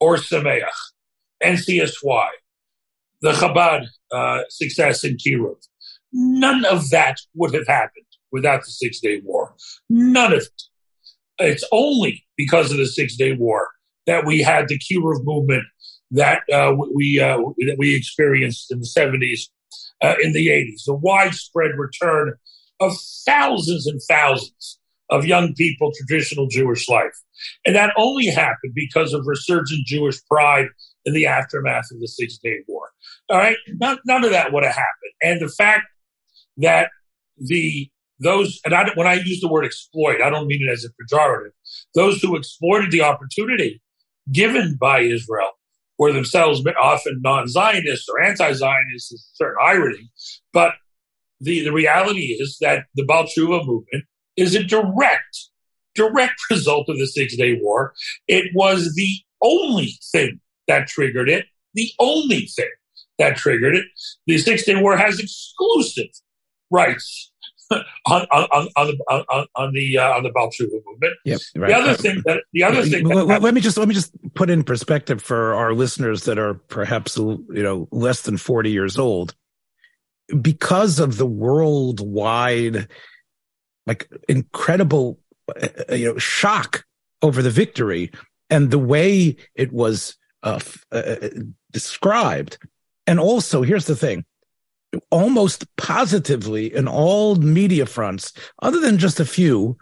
Ohr 0.00 0.16
Somayach, 0.16 0.68
NCSY, 1.42 2.28
the 3.20 3.32
Chabad 3.32 3.86
uh, 4.12 4.42
success 4.48 5.04
in 5.04 5.16
Kiruv. 5.16 5.56
None 6.12 6.64
of 6.64 6.90
that 6.90 7.18
would 7.34 7.54
have 7.54 7.66
happened 7.66 8.06
without 8.32 8.64
the 8.64 8.70
Six 8.70 9.00
Day 9.00 9.20
War. 9.24 9.54
None 9.88 10.32
of 10.32 10.42
it. 10.42 10.62
It's 11.38 11.64
only 11.70 12.24
because 12.36 12.70
of 12.70 12.78
the 12.78 12.86
Six 12.86 13.16
Day 13.16 13.34
War 13.34 13.68
that 14.06 14.24
we 14.26 14.40
had 14.40 14.68
the 14.68 14.78
Kiruv 14.78 15.24
movement 15.24 15.64
that 16.10 16.42
uh, 16.52 16.74
we 16.94 17.20
uh, 17.20 17.36
that 17.36 17.76
we 17.78 17.94
experienced 17.94 18.72
in 18.72 18.80
the 18.80 18.86
seventies, 18.86 19.50
uh, 20.02 20.14
in 20.22 20.32
the 20.32 20.50
eighties, 20.50 20.84
the 20.86 20.94
widespread 20.94 21.72
return 21.76 22.34
of 22.80 22.96
thousands 23.26 23.86
and 23.86 24.00
thousands 24.08 24.78
of 25.10 25.26
young 25.26 25.54
people 25.54 25.92
traditional 25.94 26.46
Jewish 26.48 26.88
life, 26.88 27.14
and 27.66 27.76
that 27.76 27.92
only 27.96 28.26
happened 28.26 28.72
because 28.74 29.12
of 29.12 29.26
resurgent 29.26 29.86
Jewish 29.86 30.16
pride 30.26 30.68
in 31.08 31.14
the 31.14 31.26
aftermath 31.26 31.86
of 31.90 32.00
the 32.00 32.06
Six 32.06 32.38
Day 32.38 32.58
War. 32.68 32.90
All 33.30 33.38
right, 33.38 33.56
none, 33.80 33.98
none 34.06 34.24
of 34.24 34.30
that 34.30 34.52
would 34.52 34.64
have 34.64 34.74
happened, 34.74 35.12
and 35.22 35.40
the 35.40 35.48
fact 35.48 35.86
that 36.58 36.90
the 37.38 37.90
those, 38.20 38.60
and 38.64 38.74
I, 38.74 38.90
when 38.96 39.06
I 39.06 39.14
use 39.14 39.40
the 39.40 39.48
word 39.48 39.64
exploit, 39.64 40.20
I 40.20 40.28
don't 40.28 40.48
mean 40.48 40.66
it 40.68 40.72
as 40.72 40.84
a 40.84 40.88
pejorative. 40.88 41.52
Those 41.94 42.20
who 42.20 42.34
exploited 42.36 42.90
the 42.90 43.02
opportunity 43.02 43.80
given 44.32 44.76
by 44.80 45.00
Israel 45.00 45.52
were 45.98 46.12
themselves 46.12 46.60
often 46.80 47.20
non-Zionists 47.22 48.08
or 48.08 48.20
anti-Zionists. 48.20 49.12
Is 49.12 49.30
certain 49.34 49.56
irony, 49.64 50.10
but 50.52 50.74
the 51.40 51.62
the 51.62 51.72
reality 51.72 52.36
is 52.40 52.58
that 52.60 52.86
the 52.96 53.04
Baal 53.04 53.24
Tshuva 53.24 53.64
movement 53.64 54.04
is 54.36 54.54
a 54.54 54.64
direct 54.64 55.48
direct 55.94 56.40
result 56.50 56.88
of 56.88 56.98
the 56.98 57.06
Six 57.06 57.36
Day 57.36 57.58
War. 57.60 57.92
It 58.26 58.50
was 58.54 58.94
the 58.94 59.20
only 59.42 59.98
thing 60.12 60.40
that 60.68 60.86
triggered 60.86 61.28
it. 61.28 61.46
The 61.74 61.90
only 61.98 62.46
thing 62.46 62.70
that 63.18 63.36
triggered 63.36 63.74
it. 63.74 63.86
The 64.26 64.38
Six 64.38 64.64
Day 64.64 64.80
War 64.80 64.96
has 64.96 65.18
exclusive 65.18 66.10
rights 66.70 67.32
on, 67.70 68.26
on, 68.30 68.68
on, 68.76 68.98
on, 69.08 69.46
on 69.54 69.72
the 69.72 69.98
uh, 69.98 70.16
on 70.16 70.22
the 70.22 70.30
Tshuva 70.30 70.80
movement. 70.86 71.14
Yep, 71.24 71.40
right. 71.56 71.68
The 71.68 71.74
other 71.74 71.94
thing 71.94 72.22
that 72.24 72.42
the 72.52 72.62
other 72.64 72.82
thing. 72.84 73.04
Let, 73.06 73.42
let 73.42 73.54
me 73.54 73.60
just 73.60 73.76
let 73.76 73.88
me 73.88 73.94
just 73.94 74.12
put 74.34 74.48
in 74.48 74.62
perspective 74.62 75.22
for 75.22 75.54
our 75.54 75.74
listeners 75.74 76.24
that 76.24 76.38
are 76.38 76.54
perhaps 76.54 77.18
you 77.18 77.44
know 77.50 77.88
less 77.90 78.22
than 78.22 78.38
forty 78.38 78.70
years 78.70 78.98
old, 78.98 79.34
because 80.40 80.98
of 80.98 81.18
the 81.18 81.26
worldwide, 81.26 82.88
like 83.86 84.08
incredible, 84.28 85.18
uh, 85.48 85.94
you 85.94 86.12
know, 86.12 86.18
shock 86.18 86.84
over 87.20 87.42
the 87.42 87.50
victory 87.50 88.10
and 88.50 88.70
the 88.70 88.78
way 88.78 89.36
it 89.54 89.72
was 89.72 90.16
uh, 90.42 90.60
uh, 90.92 91.28
described. 91.70 92.58
And 93.06 93.18
also, 93.18 93.62
here's 93.62 93.86
the 93.86 93.96
thing 93.96 94.24
almost 95.10 95.64
positively 95.76 96.74
in 96.74 96.88
all 96.88 97.34
media 97.36 97.86
fronts, 97.86 98.32
other 98.62 98.80
than 98.80 98.98
just 98.98 99.20
a 99.20 99.24
few, 99.24 99.76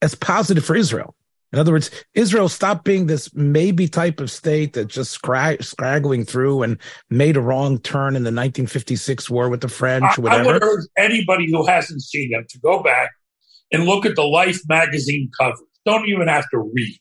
as 0.00 0.14
positive 0.14 0.64
for 0.64 0.76
Israel. 0.76 1.14
In 1.52 1.58
other 1.58 1.72
words, 1.72 1.90
Israel 2.14 2.48
stopped 2.48 2.84
being 2.84 3.06
this 3.06 3.34
maybe 3.34 3.88
type 3.88 4.20
of 4.20 4.30
state 4.30 4.74
that 4.74 4.86
just 4.86 5.12
scrag- 5.12 5.62
scraggling 5.62 6.24
through 6.24 6.62
and 6.62 6.78
made 7.08 7.36
a 7.36 7.40
wrong 7.40 7.78
turn 7.78 8.16
in 8.16 8.22
the 8.22 8.28
1956 8.28 9.30
war 9.30 9.48
with 9.48 9.62
the 9.62 9.68
French. 9.68 10.04
I, 10.04 10.20
whatever. 10.20 10.50
I 10.50 10.52
would 10.52 10.62
urge 10.62 10.84
anybody 10.98 11.50
who 11.50 11.66
hasn't 11.66 12.02
seen 12.02 12.32
them 12.32 12.44
to 12.50 12.58
go 12.60 12.82
back 12.82 13.10
and 13.72 13.86
look 13.86 14.04
at 14.04 14.14
the 14.14 14.24
Life 14.24 14.60
magazine 14.68 15.30
covers. 15.38 15.62
Don't 15.86 16.06
even 16.08 16.28
have 16.28 16.44
to 16.50 16.58
read. 16.58 16.98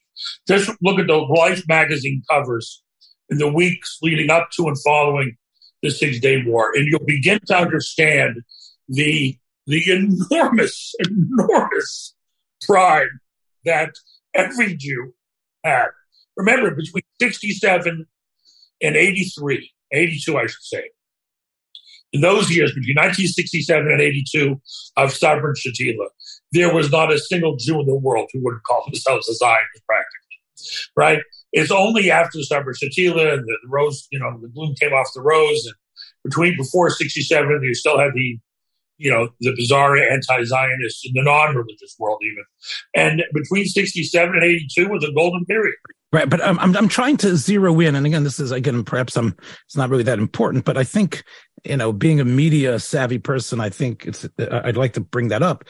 Just 0.48 0.72
look 0.82 1.00
at 1.00 1.08
the 1.08 1.16
Life 1.16 1.64
magazine 1.68 2.22
covers 2.30 2.84
in 3.30 3.38
the 3.38 3.52
weeks 3.52 3.98
leading 4.02 4.30
up 4.30 4.50
to 4.52 4.68
and 4.68 4.78
following 4.84 5.38
the 5.82 5.90
Six 5.90 6.20
Day 6.20 6.44
War, 6.46 6.72
and 6.76 6.88
you'll 6.88 7.06
begin 7.06 7.40
to 7.48 7.58
understand 7.58 8.42
the 8.88 9.38
the 9.68 9.84
enormous, 9.92 10.94
enormous 11.10 12.16
pride 12.66 13.10
that 13.66 13.92
every 14.34 14.76
Jew 14.76 15.14
had. 15.64 15.88
Remember, 16.36 16.74
between 16.74 17.04
67 17.20 18.06
and 18.82 18.96
83, 18.96 19.72
82, 19.92 20.38
I 20.38 20.42
should 20.44 20.62
say, 20.62 20.84
in 22.14 22.22
those 22.22 22.50
years, 22.50 22.72
between 22.72 22.96
1967 22.96 23.92
and 23.92 24.02
82 24.02 24.62
of 24.96 25.14
Sabra 25.14 25.54
Shatila, 25.54 26.08
there 26.52 26.74
was 26.74 26.92
not 26.92 27.12
a 27.12 27.20
single 27.20 27.56
Jew 27.56 27.80
in 27.82 27.88
the 27.88 27.96
world 27.96 28.30
who 28.34 28.44
wouldn't 28.44 28.64
call 28.64 28.84
themselves 28.86 29.28
a 29.30 29.34
Zionist 29.36 29.86
practically, 29.86 30.88
right? 30.96 31.20
It's 31.52 31.72
only 31.72 32.12
after 32.12 32.38
the 32.38 32.44
Sabra 32.44 32.74
Shatila 32.74 33.34
and 33.34 33.44
the, 33.48 33.58
rose, 33.68 34.08
you 34.12 34.20
know, 34.20 34.38
the 34.42 34.48
bloom 34.48 34.76
came 34.80 34.94
off 34.94 35.08
the 35.14 35.22
rose, 35.22 35.66
and 35.66 35.76
between 36.24 36.58
before 36.58 36.90
67, 36.90 37.64
you 37.64 37.74
still 37.74 38.00
had 38.00 38.14
the 38.14 38.40
you 39.00 39.12
know, 39.12 39.30
the 39.42 39.54
bizarre 39.56 39.96
anti-Zionists 39.96 41.06
in 41.06 41.14
the 41.14 41.22
non-religious 41.22 41.96
world, 42.00 42.20
even. 42.24 42.44
And 42.96 43.24
between 43.32 43.66
67 43.66 44.34
and 44.34 44.44
82 44.44 44.90
was 44.90 45.04
a 45.04 45.12
golden 45.14 45.46
period. 45.46 45.76
Right, 46.12 46.28
but 46.30 46.42
I'm 46.44 46.58
I'm 46.58 46.88
trying 46.88 47.18
to 47.18 47.36
zero 47.36 47.78
in, 47.82 47.94
and 47.94 48.06
again, 48.06 48.24
this 48.24 48.40
is 48.40 48.52
again 48.52 48.86
perhaps 48.86 49.18
I'm 49.18 49.36
it's 49.66 49.76
not 49.76 49.90
really 49.90 50.04
that 50.04 50.20
important, 50.20 50.64
but 50.64 50.78
I 50.78 50.86
think 50.86 51.24
you 51.66 51.76
know, 51.76 51.92
being 51.92 52.20
a 52.20 52.26
media 52.26 52.80
savvy 52.80 53.20
person, 53.20 53.60
I 53.60 53.70
think 53.70 54.06
it's 54.06 54.26
uh, 54.40 54.62
I'd 54.64 54.78
like 54.78 54.94
to 54.94 55.02
bring 55.02 55.28
that 55.30 55.44
up. 55.44 55.66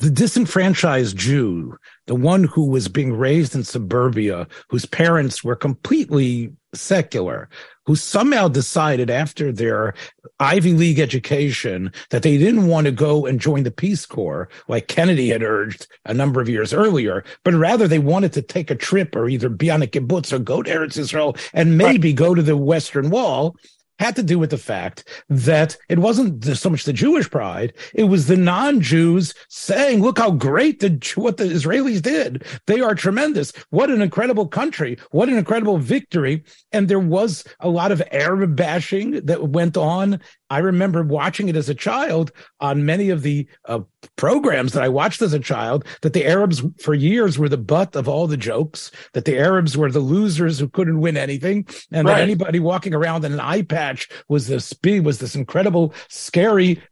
The 0.00 0.10
disenfranchised 0.10 1.16
Jew, 1.16 1.76
the 2.06 2.16
one 2.16 2.44
who 2.44 2.66
was 2.66 2.88
being 2.88 3.12
raised 3.12 3.54
in 3.54 3.62
suburbia, 3.62 4.48
whose 4.68 4.86
parents 4.86 5.44
were 5.44 5.54
completely 5.54 6.52
secular, 6.74 7.48
who 7.86 7.94
somehow 7.94 8.48
decided 8.48 9.08
after 9.08 9.52
their 9.52 9.94
Ivy 10.40 10.72
League 10.72 10.98
education 10.98 11.92
that 12.10 12.22
they 12.22 12.38
didn't 12.38 12.66
want 12.66 12.86
to 12.86 12.92
go 12.92 13.26
and 13.26 13.40
join 13.40 13.62
the 13.62 13.70
Peace 13.70 14.04
Corps 14.04 14.48
like 14.68 14.88
Kennedy 14.88 15.28
had 15.28 15.42
urged 15.42 15.86
a 16.04 16.14
number 16.14 16.40
of 16.40 16.48
years 16.48 16.74
earlier, 16.74 17.24
but 17.44 17.54
rather 17.54 17.86
they 17.86 18.00
wanted 18.00 18.32
to 18.32 18.42
take 18.42 18.70
a 18.70 18.74
trip 18.74 19.14
or 19.14 19.28
either 19.28 19.48
be 19.48 19.70
on 19.70 19.82
a 19.82 19.86
kibbutz 19.86 20.32
or 20.32 20.38
go 20.40 20.62
to 20.62 20.70
Eretz 20.70 20.98
Israel 20.98 21.36
and 21.52 21.78
maybe 21.78 22.08
right. 22.08 22.16
go 22.16 22.34
to 22.34 22.42
the 22.42 22.56
Western 22.56 23.10
Wall 23.10 23.54
had 23.98 24.16
to 24.16 24.22
do 24.22 24.38
with 24.38 24.50
the 24.50 24.58
fact 24.58 25.08
that 25.28 25.76
it 25.88 25.98
wasn't 25.98 26.44
so 26.44 26.70
much 26.70 26.84
the 26.84 26.92
Jewish 26.92 27.30
pride; 27.30 27.72
it 27.94 28.04
was 28.04 28.26
the 28.26 28.36
non-Jews 28.36 29.34
saying, 29.48 30.02
"Look 30.02 30.18
how 30.18 30.32
great 30.32 30.80
the 30.80 30.98
what 31.16 31.36
the 31.36 31.44
Israelis 31.44 32.02
did! 32.02 32.44
They 32.66 32.80
are 32.80 32.94
tremendous! 32.94 33.52
What 33.70 33.90
an 33.90 34.02
incredible 34.02 34.48
country! 34.48 34.98
What 35.10 35.28
an 35.28 35.36
incredible 35.36 35.78
victory!" 35.78 36.44
And 36.72 36.88
there 36.88 36.98
was 36.98 37.44
a 37.60 37.68
lot 37.68 37.92
of 37.92 38.02
Arab 38.10 38.56
bashing 38.56 39.24
that 39.26 39.50
went 39.50 39.76
on 39.76 40.20
I 40.50 40.58
remember 40.58 41.02
watching 41.02 41.48
it 41.48 41.56
as 41.56 41.68
a 41.68 41.74
child 41.74 42.32
on 42.60 42.84
many 42.84 43.10
of 43.10 43.22
the 43.22 43.46
uh, 43.64 43.80
programs 44.16 44.72
that 44.72 44.82
I 44.82 44.88
watched 44.88 45.22
as 45.22 45.32
a 45.32 45.38
child 45.38 45.84
that 46.02 46.12
the 46.12 46.26
Arabs 46.26 46.62
for 46.80 46.94
years 46.94 47.38
were 47.38 47.48
the 47.48 47.56
butt 47.56 47.96
of 47.96 48.08
all 48.08 48.26
the 48.26 48.36
jokes, 48.36 48.90
that 49.14 49.24
the 49.24 49.38
Arabs 49.38 49.76
were 49.76 49.90
the 49.90 50.00
losers 50.00 50.58
who 50.58 50.68
couldn't 50.68 51.00
win 51.00 51.16
anything, 51.16 51.66
and 51.90 52.06
right. 52.06 52.16
that 52.16 52.22
anybody 52.22 52.60
walking 52.60 52.94
around 52.94 53.24
in 53.24 53.32
an 53.32 53.40
eye 53.40 53.62
patch 53.62 54.08
was 54.28 54.46
this 54.46 54.72
big, 54.72 55.04
was 55.04 55.18
this 55.18 55.34
incredible, 55.34 55.94
scary 56.08 56.82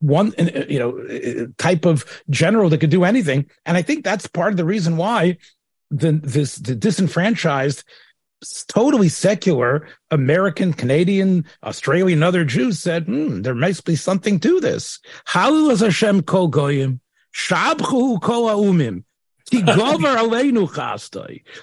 one 0.00 0.32
uh, 0.38 0.64
you 0.68 0.78
know 0.78 0.98
uh, 0.98 1.46
type 1.58 1.84
of 1.84 2.22
general 2.30 2.70
that 2.70 2.78
could 2.78 2.88
do 2.88 3.04
anything 3.04 3.44
and 3.66 3.76
i 3.76 3.82
think 3.82 4.02
that's 4.02 4.26
part 4.26 4.50
of 4.50 4.56
the 4.56 4.64
reason 4.64 4.96
why 4.96 5.36
the 5.90 6.12
this 6.12 6.56
the 6.56 6.74
disenfranchised 6.74 7.84
totally 8.68 9.08
secular 9.08 9.88
American, 10.10 10.72
Canadian, 10.72 11.44
Australian, 11.62 12.22
other 12.22 12.44
Jews 12.44 12.78
said, 12.78 13.04
hmm, 13.04 13.42
there 13.42 13.54
must 13.54 13.84
be 13.84 13.96
something 13.96 14.40
to 14.40 14.60
this. 14.60 14.98
Hallel 15.28 15.78
Hashem 15.78 16.22
kol 16.22 16.48
goyim, 16.48 17.00
shabchu 17.34 18.20
kol 18.20 18.48
ha'umim, 18.48 19.04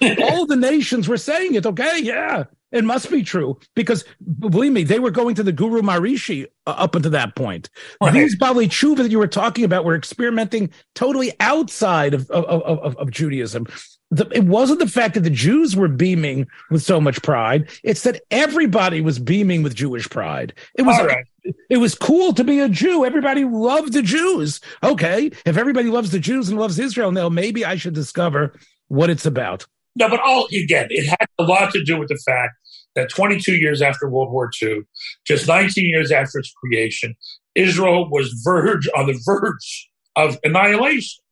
All 0.02 0.46
the 0.46 0.56
nations 0.56 1.08
were 1.08 1.16
saying 1.16 1.54
it. 1.54 1.64
Okay, 1.64 2.00
yeah, 2.02 2.44
it 2.70 2.84
must 2.84 3.10
be 3.10 3.22
true 3.22 3.58
because 3.74 4.04
believe 4.38 4.72
me, 4.72 4.84
they 4.84 4.98
were 4.98 5.10
going 5.10 5.34
to 5.36 5.42
the 5.42 5.52
Guru 5.52 5.80
Maharishi 5.80 6.46
uh, 6.66 6.70
up 6.70 6.94
until 6.94 7.12
that 7.12 7.34
point. 7.34 7.70
Right. 8.00 8.12
These 8.12 8.36
Bali 8.36 8.68
Tshuva 8.68 8.98
that 8.98 9.10
you 9.10 9.18
were 9.18 9.26
talking 9.26 9.64
about 9.64 9.84
were 9.84 9.96
experimenting 9.96 10.70
totally 10.94 11.32
outside 11.40 12.12
of, 12.14 12.30
of, 12.30 12.44
of, 12.44 12.96
of 12.96 13.10
Judaism 13.10 13.66
the, 14.10 14.26
it 14.32 14.44
wasn't 14.44 14.78
the 14.78 14.86
fact 14.86 15.14
that 15.14 15.20
the 15.20 15.30
Jews 15.30 15.76
were 15.76 15.88
beaming 15.88 16.46
with 16.70 16.82
so 16.82 17.00
much 17.00 17.22
pride. 17.22 17.68
It's 17.82 18.02
that 18.04 18.22
everybody 18.30 19.00
was 19.00 19.18
beaming 19.18 19.62
with 19.62 19.74
Jewish 19.74 20.08
pride. 20.08 20.54
It 20.74 20.82
was 20.82 20.98
right. 20.98 21.26
it 21.68 21.76
was 21.76 21.94
cool 21.94 22.32
to 22.34 22.44
be 22.44 22.60
a 22.60 22.68
Jew. 22.68 23.04
Everybody 23.04 23.44
loved 23.44 23.92
the 23.92 24.02
Jews. 24.02 24.60
Okay, 24.82 25.30
if 25.44 25.56
everybody 25.56 25.88
loves 25.88 26.10
the 26.10 26.18
Jews 26.18 26.48
and 26.48 26.58
loves 26.58 26.78
Israel 26.78 27.12
now, 27.12 27.28
maybe 27.28 27.64
I 27.64 27.76
should 27.76 27.94
discover 27.94 28.54
what 28.88 29.10
it's 29.10 29.26
about. 29.26 29.66
No, 29.94 30.08
but 30.08 30.20
all 30.20 30.46
again, 30.46 30.86
it 30.90 31.06
had 31.08 31.28
a 31.38 31.42
lot 31.42 31.72
to 31.72 31.84
do 31.84 31.98
with 31.98 32.08
the 32.08 32.20
fact 32.24 32.54
that 32.94 33.10
22 33.10 33.56
years 33.56 33.82
after 33.82 34.08
World 34.08 34.32
War 34.32 34.50
II, 34.62 34.80
just 35.26 35.46
19 35.46 35.84
years 35.84 36.10
after 36.10 36.38
its 36.38 36.52
creation, 36.52 37.14
Israel 37.54 38.08
was 38.08 38.32
verge 38.44 38.88
on 38.96 39.06
the 39.06 39.20
verge 39.24 39.90
of 40.16 40.38
annihilation. 40.44 41.22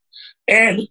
And 0.49 0.83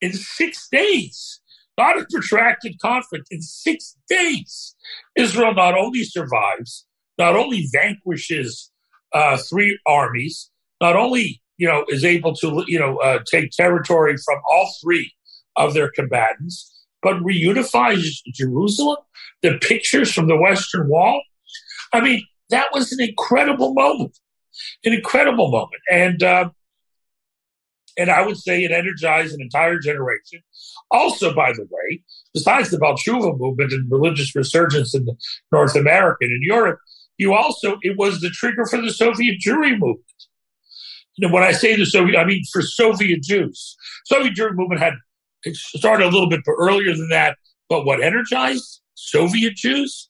in 0.00 0.12
six 0.12 0.68
days, 0.70 1.40
not 1.76 1.98
a 1.98 2.06
protracted 2.10 2.78
conflict, 2.80 3.26
in 3.30 3.40
six 3.40 3.96
days, 4.08 4.74
Israel 5.16 5.54
not 5.54 5.76
only 5.76 6.04
survives, 6.04 6.86
not 7.18 7.36
only 7.36 7.68
vanquishes 7.72 8.70
uh, 9.12 9.36
three 9.36 9.78
armies, 9.86 10.50
not 10.80 10.96
only 10.96 11.40
you 11.56 11.66
know 11.66 11.84
is 11.88 12.04
able 12.04 12.34
to 12.34 12.64
you 12.66 12.78
know 12.78 12.96
uh, 12.98 13.18
take 13.30 13.50
territory 13.50 14.16
from 14.24 14.40
all 14.50 14.72
three 14.82 15.12
of 15.56 15.74
their 15.74 15.90
combatants, 15.90 16.86
but 17.02 17.16
reunifies 17.16 18.20
Jerusalem. 18.32 18.98
The 19.42 19.58
pictures 19.58 20.12
from 20.12 20.26
the 20.26 20.36
Western 20.36 20.88
Wall. 20.88 21.22
I 21.92 22.00
mean, 22.00 22.24
that 22.50 22.66
was 22.72 22.92
an 22.92 23.00
incredible 23.00 23.72
moment, 23.72 24.18
an 24.84 24.92
incredible 24.92 25.50
moment, 25.50 25.80
and 25.90 26.22
uh, 26.22 26.50
and 27.98 28.10
I 28.10 28.24
would 28.24 28.38
say 28.38 28.62
it 28.62 28.70
energized 28.70 29.34
an 29.34 29.42
entire 29.42 29.78
generation. 29.78 30.40
Also, 30.90 31.34
by 31.34 31.52
the 31.52 31.66
way, 31.68 32.02
besides 32.32 32.70
the 32.70 32.78
Balshuva 32.78 33.38
movement 33.38 33.72
and 33.72 33.90
religious 33.90 34.34
resurgence 34.34 34.94
in 34.94 35.06
North 35.52 35.74
America 35.74 36.18
and 36.22 36.30
in 36.30 36.42
Europe, 36.42 36.78
you 37.18 37.34
also, 37.34 37.76
it 37.82 37.98
was 37.98 38.20
the 38.20 38.30
trigger 38.30 38.64
for 38.64 38.80
the 38.80 38.92
Soviet 38.92 39.40
Jewry 39.44 39.72
movement. 39.72 40.04
You 41.16 41.26
know, 41.26 41.34
when 41.34 41.42
I 41.42 41.50
say 41.50 41.74
the 41.74 41.84
Soviet, 41.84 42.16
I 42.16 42.24
mean 42.24 42.44
for 42.52 42.62
Soviet 42.62 43.22
Jews. 43.22 43.76
Soviet 44.06 44.34
Jewry 44.34 44.54
movement 44.54 44.80
had 44.80 44.94
started 45.54 46.04
a 46.04 46.10
little 46.10 46.28
bit 46.28 46.40
earlier 46.46 46.94
than 46.94 47.08
that, 47.08 47.36
but 47.68 47.84
what 47.84 48.02
energized 48.02 48.80
Soviet 48.94 49.56
Jews? 49.56 50.08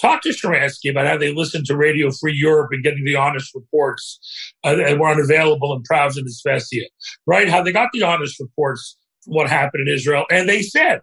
Talk 0.00 0.22
to 0.22 0.30
Sharansky 0.30 0.90
about 0.90 1.06
how 1.06 1.18
they 1.18 1.32
listened 1.32 1.66
to 1.66 1.76
Radio 1.76 2.10
Free 2.10 2.34
Europe 2.34 2.70
and 2.72 2.82
getting 2.82 3.04
the 3.04 3.16
honest 3.16 3.54
reports 3.54 4.18
uh, 4.64 4.74
that 4.74 4.98
were 4.98 5.10
unavailable 5.10 5.74
in 5.74 5.82
Pravda 5.82 6.18
and 6.18 6.28
Izvestia, 6.28 6.84
right? 7.26 7.48
How 7.48 7.62
they 7.62 7.72
got 7.72 7.90
the 7.92 8.02
honest 8.02 8.40
reports 8.40 8.96
from 9.24 9.34
what 9.34 9.50
happened 9.50 9.86
in 9.86 9.94
Israel. 9.94 10.24
And 10.30 10.48
they 10.48 10.62
said, 10.62 11.00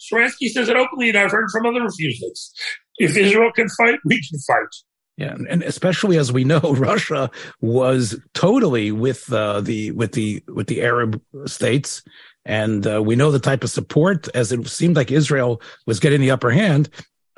Sharansky 0.00 0.48
says 0.48 0.68
it 0.68 0.76
openly, 0.76 1.10
and 1.10 1.18
I've 1.18 1.30
heard 1.30 1.50
from 1.50 1.66
other 1.66 1.82
refusals. 1.82 2.52
If 2.98 3.16
Israel 3.16 3.52
can 3.52 3.68
fight, 3.68 3.98
we 4.04 4.16
can 4.16 4.38
fight. 4.40 4.68
Yeah, 5.16 5.36
and 5.50 5.62
especially 5.62 6.16
as 6.16 6.32
we 6.32 6.44
know, 6.44 6.60
Russia 6.78 7.30
was 7.60 8.18
totally 8.32 8.90
with 8.90 9.30
uh, 9.30 9.60
the 9.60 9.90
with 9.90 10.12
the 10.12 10.42
with 10.48 10.66
the 10.68 10.80
Arab 10.80 11.20
states, 11.44 12.02
and 12.46 12.86
uh, 12.86 13.02
we 13.02 13.16
know 13.16 13.30
the 13.30 13.38
type 13.38 13.62
of 13.62 13.68
support. 13.68 14.28
As 14.34 14.50
it 14.50 14.66
seemed 14.66 14.96
like 14.96 15.10
Israel 15.10 15.60
was 15.86 16.00
getting 16.00 16.22
the 16.22 16.30
upper 16.30 16.50
hand, 16.50 16.88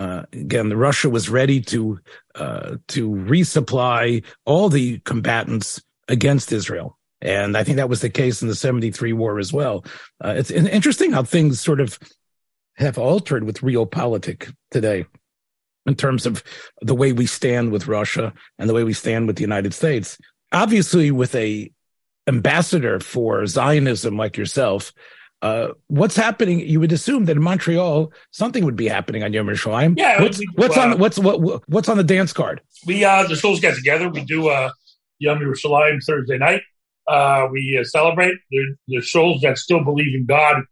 uh, 0.03 0.25
again, 0.33 0.77
Russia 0.77 1.09
was 1.09 1.29
ready 1.29 1.61
to 1.61 2.01
uh, 2.35 2.77
to 2.89 3.11
resupply 3.11 4.25
all 4.45 4.69
the 4.69 4.99
combatants 5.01 5.81
against 6.09 6.51
Israel, 6.53 6.99
and 7.21 7.57
I 7.57 7.63
think 7.63 7.77
that 7.77 7.89
was 7.89 8.01
the 8.01 8.11
case 8.11 8.43
in 8.43 8.49
the 8.49 8.57
'73 8.57 9.13
war 9.13 9.39
as 9.39 9.53
well. 9.53 9.85
Uh, 10.23 10.35
it's 10.37 10.51
interesting 10.51 11.13
how 11.13 11.23
things 11.23 11.61
sort 11.61 11.81
of 11.81 12.01
have 12.75 12.99
altered 12.99 13.45
with 13.45 13.61
realpolitik 13.61 14.53
today, 14.73 15.07
in 15.87 15.95
terms 15.95 16.27
of 16.27 16.43
the 16.81 16.97
way 16.97 17.13
we 17.13 17.27
stand 17.27 17.71
with 17.71 17.87
Russia 17.87 18.33
and 18.59 18.69
the 18.69 18.75
way 18.75 18.83
we 18.83 18.95
stand 18.95 19.29
with 19.29 19.37
the 19.37 19.43
United 19.43 19.73
States. 19.73 20.19
Obviously, 20.51 21.13
with 21.13 21.33
a 21.37 21.71
ambassador 22.27 22.99
for 22.99 23.47
Zionism 23.47 24.17
like 24.17 24.37
yourself, 24.37 24.93
uh, 25.43 25.73
what's 25.89 26.17
happening? 26.17 26.61
You 26.61 26.81
would 26.81 26.93
assume 26.93 27.25
that 27.27 27.37
in 27.37 27.43
Montreal 27.43 28.13
something 28.31 28.65
would 28.65 28.77
be 28.77 28.89
happening 28.89 29.25
on 29.25 29.33
Yom 29.33 29.47
Yerushalayim. 29.47 29.99
Yeah. 29.99 30.23
What's, 30.23 30.41
what's 30.55 30.77
uh, 30.77 30.81
on 30.81 30.99
what's 30.99 31.19
what 31.19 31.69
what's 31.69 31.89
on 31.89 31.97
the 31.97 32.05
dance 32.05 32.33
card? 32.33 32.61
We 32.87 33.05
uh 33.05 33.27
the 33.27 33.37
schools 33.37 33.61
get 33.61 33.75
together. 33.75 34.09
We 34.09 34.25
do 34.25 34.49
uh 34.49 34.71
Yom 35.19 35.41
Yerushalayim 35.41 36.03
Thursday 36.05 36.39
night. 36.39 36.63
Uh, 37.09 37.49
we 37.51 37.77
uh, 37.81 37.85
celebrate. 37.85 38.37
The 38.51 38.77
the 38.87 39.03
souls 39.03 39.43
that 39.43 39.59
still 39.59 39.83
believe 39.85 40.15
in 40.15 40.27
God 40.27 40.63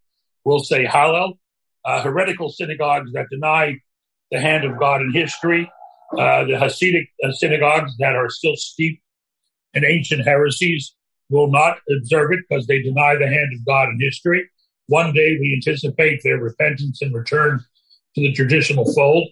will 0.45 0.61
say 0.61 0.85
Hallel. 0.87 1.35
uh, 1.85 2.03
heretical 2.03 2.51
synagogues 2.51 3.13
that 3.13 3.27
deny 3.31 3.79
the 4.31 4.41
hand 4.41 4.65
of 4.65 4.79
God 4.79 5.01
in 5.01 5.13
history, 5.13 5.71
uh, 6.13 6.45
the 6.45 6.53
Hasidic 6.53 7.09
uh, 7.25 7.33
synagogues 7.33 7.97
that 7.99 8.15
are 8.15 8.29
still 8.29 8.57
steeped 8.57 9.03
in 9.75 9.85
ancient 9.85 10.25
heresies 10.25 10.95
will 11.29 11.51
not 11.51 11.79
observe 11.97 12.33
it 12.33 12.41
because 12.49 12.67
they 12.67 12.83
deny 12.83 13.15
the 13.17 13.29
hand 13.29 13.53
of 13.55 13.65
God 13.65 13.89
in 13.89 13.99
history. 14.01 14.49
One 14.91 15.13
day 15.15 15.39
we 15.41 15.55
anticipate 15.55 16.21
their 16.25 16.39
repentance 16.39 17.01
and 17.01 17.15
return 17.15 17.61
to 18.17 18.21
the 18.21 18.33
traditional 18.33 18.93
fold. 18.93 19.29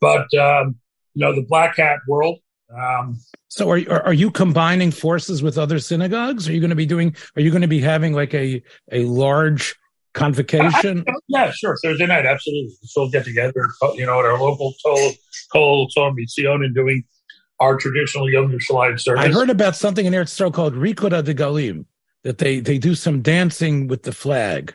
But, 0.00 0.32
um, 0.34 0.76
you 1.14 1.20
know, 1.22 1.34
the 1.34 1.42
black 1.42 1.76
hat 1.76 1.98
world. 2.06 2.38
Um, 2.72 3.18
so 3.48 3.70
are, 3.70 4.02
are 4.02 4.14
you 4.14 4.30
combining 4.30 4.90
forces 4.90 5.42
with 5.42 5.58
other 5.58 5.78
synagogues? 5.78 6.48
Are 6.48 6.52
you 6.52 6.60
going 6.60 6.70
to 6.70 6.76
be 6.76 6.86
doing, 6.86 7.14
are 7.36 7.42
you 7.42 7.50
going 7.50 7.62
to 7.62 7.68
be 7.68 7.80
having 7.80 8.12
like 8.12 8.32
a, 8.32 8.62
a 8.90 9.04
large 9.04 9.74
convocation? 10.14 11.04
I, 11.06 11.12
yeah, 11.28 11.50
sure. 11.50 11.76
Thursday 11.82 12.06
night, 12.06 12.24
absolutely. 12.24 12.74
So 12.84 13.02
we'll 13.02 13.10
get 13.10 13.24
together, 13.24 13.68
you 13.94 14.06
know, 14.06 14.20
at 14.20 14.24
our 14.24 14.38
local 14.38 14.72
Kol 14.84 15.12
Kol 15.52 15.88
Sion 15.90 16.64
and 16.64 16.74
doing 16.74 17.04
our 17.60 17.76
traditional 17.76 18.30
Yom 18.30 18.50
Yerushalayim 18.50 18.98
service. 18.98 19.24
I 19.24 19.28
heard 19.28 19.50
about 19.50 19.76
something 19.76 20.06
in 20.06 20.12
Eretz 20.12 20.32
Yisrael 20.32 20.52
called 20.52 20.74
de 20.74 21.34
Galim, 21.34 21.86
that 22.24 22.38
they 22.38 22.60
they 22.60 22.78
do 22.78 22.94
some 22.94 23.20
dancing 23.22 23.86
with 23.86 24.02
the 24.02 24.12
flag, 24.12 24.74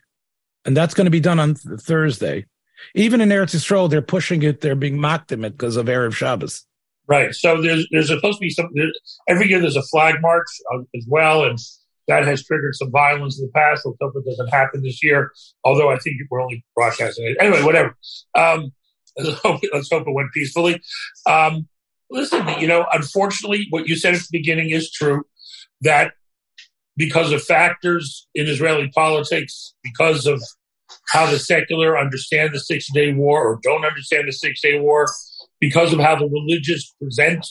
and 0.68 0.78
that's 0.78 0.94
going 0.94 1.06
to 1.06 1.12
be 1.12 1.22
done 1.22 1.40
on 1.40 1.56
th- 1.56 1.80
Thursday. 1.80 2.46
Even 2.94 3.22
in 3.22 3.30
Eretz 3.30 3.56
Yisrael, 3.56 3.90
they're 3.90 4.02
pushing 4.04 4.44
it. 4.44 4.62
They're 4.62 4.76
being 4.76 5.00
mocked 5.00 5.32
in 5.32 5.44
it 5.44 5.52
because 5.52 5.78
of 5.78 5.88
Erev 5.88 6.14
Shabbos. 6.14 6.64
Right. 7.08 7.34
So 7.34 7.62
there's 7.62 7.88
there's 7.90 8.10
supposed 8.10 8.38
to 8.38 8.42
be 8.42 8.50
some. 8.50 8.70
Every 9.28 9.50
year 9.50 9.60
there's 9.60 9.78
a 9.78 9.82
flag 9.82 10.16
march 10.22 10.46
uh, 10.74 10.80
as 10.96 11.06
well, 11.08 11.46
and 11.46 11.58
that 12.08 12.26
has 12.26 12.44
triggered 12.44 12.76
some 12.76 12.92
violence 12.92 13.40
in 13.40 13.48
the 13.48 13.52
past. 13.54 13.86
Let's 13.86 13.98
hope 14.00 14.14
it 14.16 14.30
doesn't 14.30 14.50
happen 14.50 14.84
this 14.84 15.02
year. 15.02 15.32
Although 15.64 15.90
I 15.90 15.98
think 15.98 16.18
we're 16.30 16.42
only 16.42 16.64
broadcasting 16.76 17.26
it 17.26 17.38
anyway. 17.40 17.64
Whatever. 17.64 17.98
Um, 18.36 18.74
let's, 19.18 19.40
hope, 19.40 19.62
let's 19.74 19.90
hope 19.90 20.08
it 20.08 20.14
went 20.14 20.32
peacefully. 20.34 20.82
Um, 21.26 21.68
listen, 22.12 22.46
you 22.60 22.68
know, 22.68 22.86
unfortunately, 22.94 23.68
what 23.72 23.88
you 23.88 23.96
said 23.96 24.14
at 24.14 24.20
the 24.20 24.28
beginning 24.32 24.70
is 24.70 24.92
true. 24.92 25.24
That 25.82 26.14
because 26.98 27.32
of 27.32 27.44
factors 27.44 28.28
in 28.36 28.48
Israeli 28.48 28.90
politics, 28.94 29.74
because 29.84 30.26
of 30.26 30.42
how 31.10 31.30
the 31.30 31.40
secular 31.40 31.98
understand 31.98 32.54
the 32.54 32.60
Six 32.60 32.92
Day 32.92 33.14
War 33.14 33.46
or 33.46 33.60
don't 33.64 33.86
understand 33.86 34.28
the 34.28 34.34
Six 34.34 34.62
Day 34.62 34.80
War, 34.80 35.08
because 35.60 35.94
of 35.94 36.00
how 36.00 36.16
the 36.16 36.28
religious 36.28 36.94
present 37.02 37.46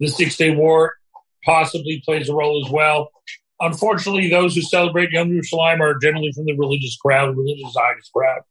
the 0.00 0.08
Six 0.08 0.36
Day 0.36 0.54
War, 0.54 0.94
possibly 1.44 2.02
plays 2.04 2.28
a 2.28 2.34
role 2.34 2.64
as 2.64 2.70
well 2.70 3.10
unfortunately, 3.62 4.28
those 4.28 4.54
who 4.54 4.60
celebrate 4.60 5.10
Yom 5.10 5.30
Yerushalayim 5.30 5.80
are 5.80 5.98
generally 5.98 6.32
from 6.32 6.44
the 6.44 6.56
religious 6.56 6.96
crowd, 6.96 7.36
religious 7.36 7.72
Zionist 7.72 8.12
crowd, 8.12 8.42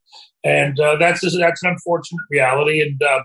and 0.44 0.80
uh, 0.80 0.96
that's 0.96 1.22
that's 1.22 1.64
an 1.64 1.70
unfortunate 1.70 2.24
reality. 2.32 2.82
And 2.82 3.02
uh, 3.04 3.24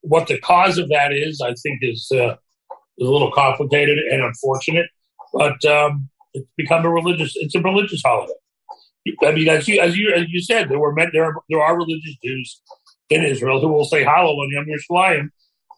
what 0.00 0.28
the 0.28 0.38
cause 0.38 0.78
of 0.78 0.88
that 0.88 1.12
is, 1.12 1.42
I 1.44 1.54
think, 1.62 1.80
is, 1.82 2.10
uh, 2.12 2.36
is 2.98 3.08
a 3.08 3.10
little 3.10 3.32
complicated 3.32 3.98
and 3.98 4.22
unfortunate. 4.22 4.86
But 5.34 5.62
um, 5.66 6.08
it's 6.38 6.48
become 6.56 6.84
a 6.84 6.90
religious. 6.90 7.34
It's 7.36 7.54
a 7.54 7.60
religious 7.60 8.02
holiday. 8.04 8.32
I 9.22 9.32
mean, 9.32 9.48
as 9.48 9.68
you 9.68 9.80
as 9.80 9.96
you 9.96 10.12
as 10.12 10.26
you 10.28 10.42
said, 10.42 10.68
there 10.68 10.78
were 10.78 10.92
men, 10.92 11.10
there 11.12 11.24
are, 11.24 11.34
there 11.48 11.62
are 11.62 11.76
religious 11.76 12.16
Jews 12.22 12.60
in 13.10 13.24
Israel 13.24 13.60
who 13.60 13.68
will 13.68 13.84
say 13.84 14.04
Hallel 14.04 14.36
on 14.36 14.50
Yom 14.50 14.66
Yerushalayim, 14.66 15.28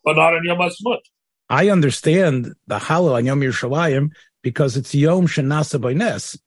but 0.04 0.16
not 0.16 0.34
on 0.34 0.44
Yom 0.44 0.58
Ha'atzmaut. 0.58 1.00
I 1.48 1.68
understand 1.68 2.52
the 2.66 2.78
Hallel 2.78 3.14
on 3.14 3.26
Yom 3.26 3.40
Yerushalayim 3.40 4.10
because 4.42 4.76
it's 4.76 4.94
Yom 4.94 5.26
Shanasa 5.26 5.80
Boines. 5.80 6.38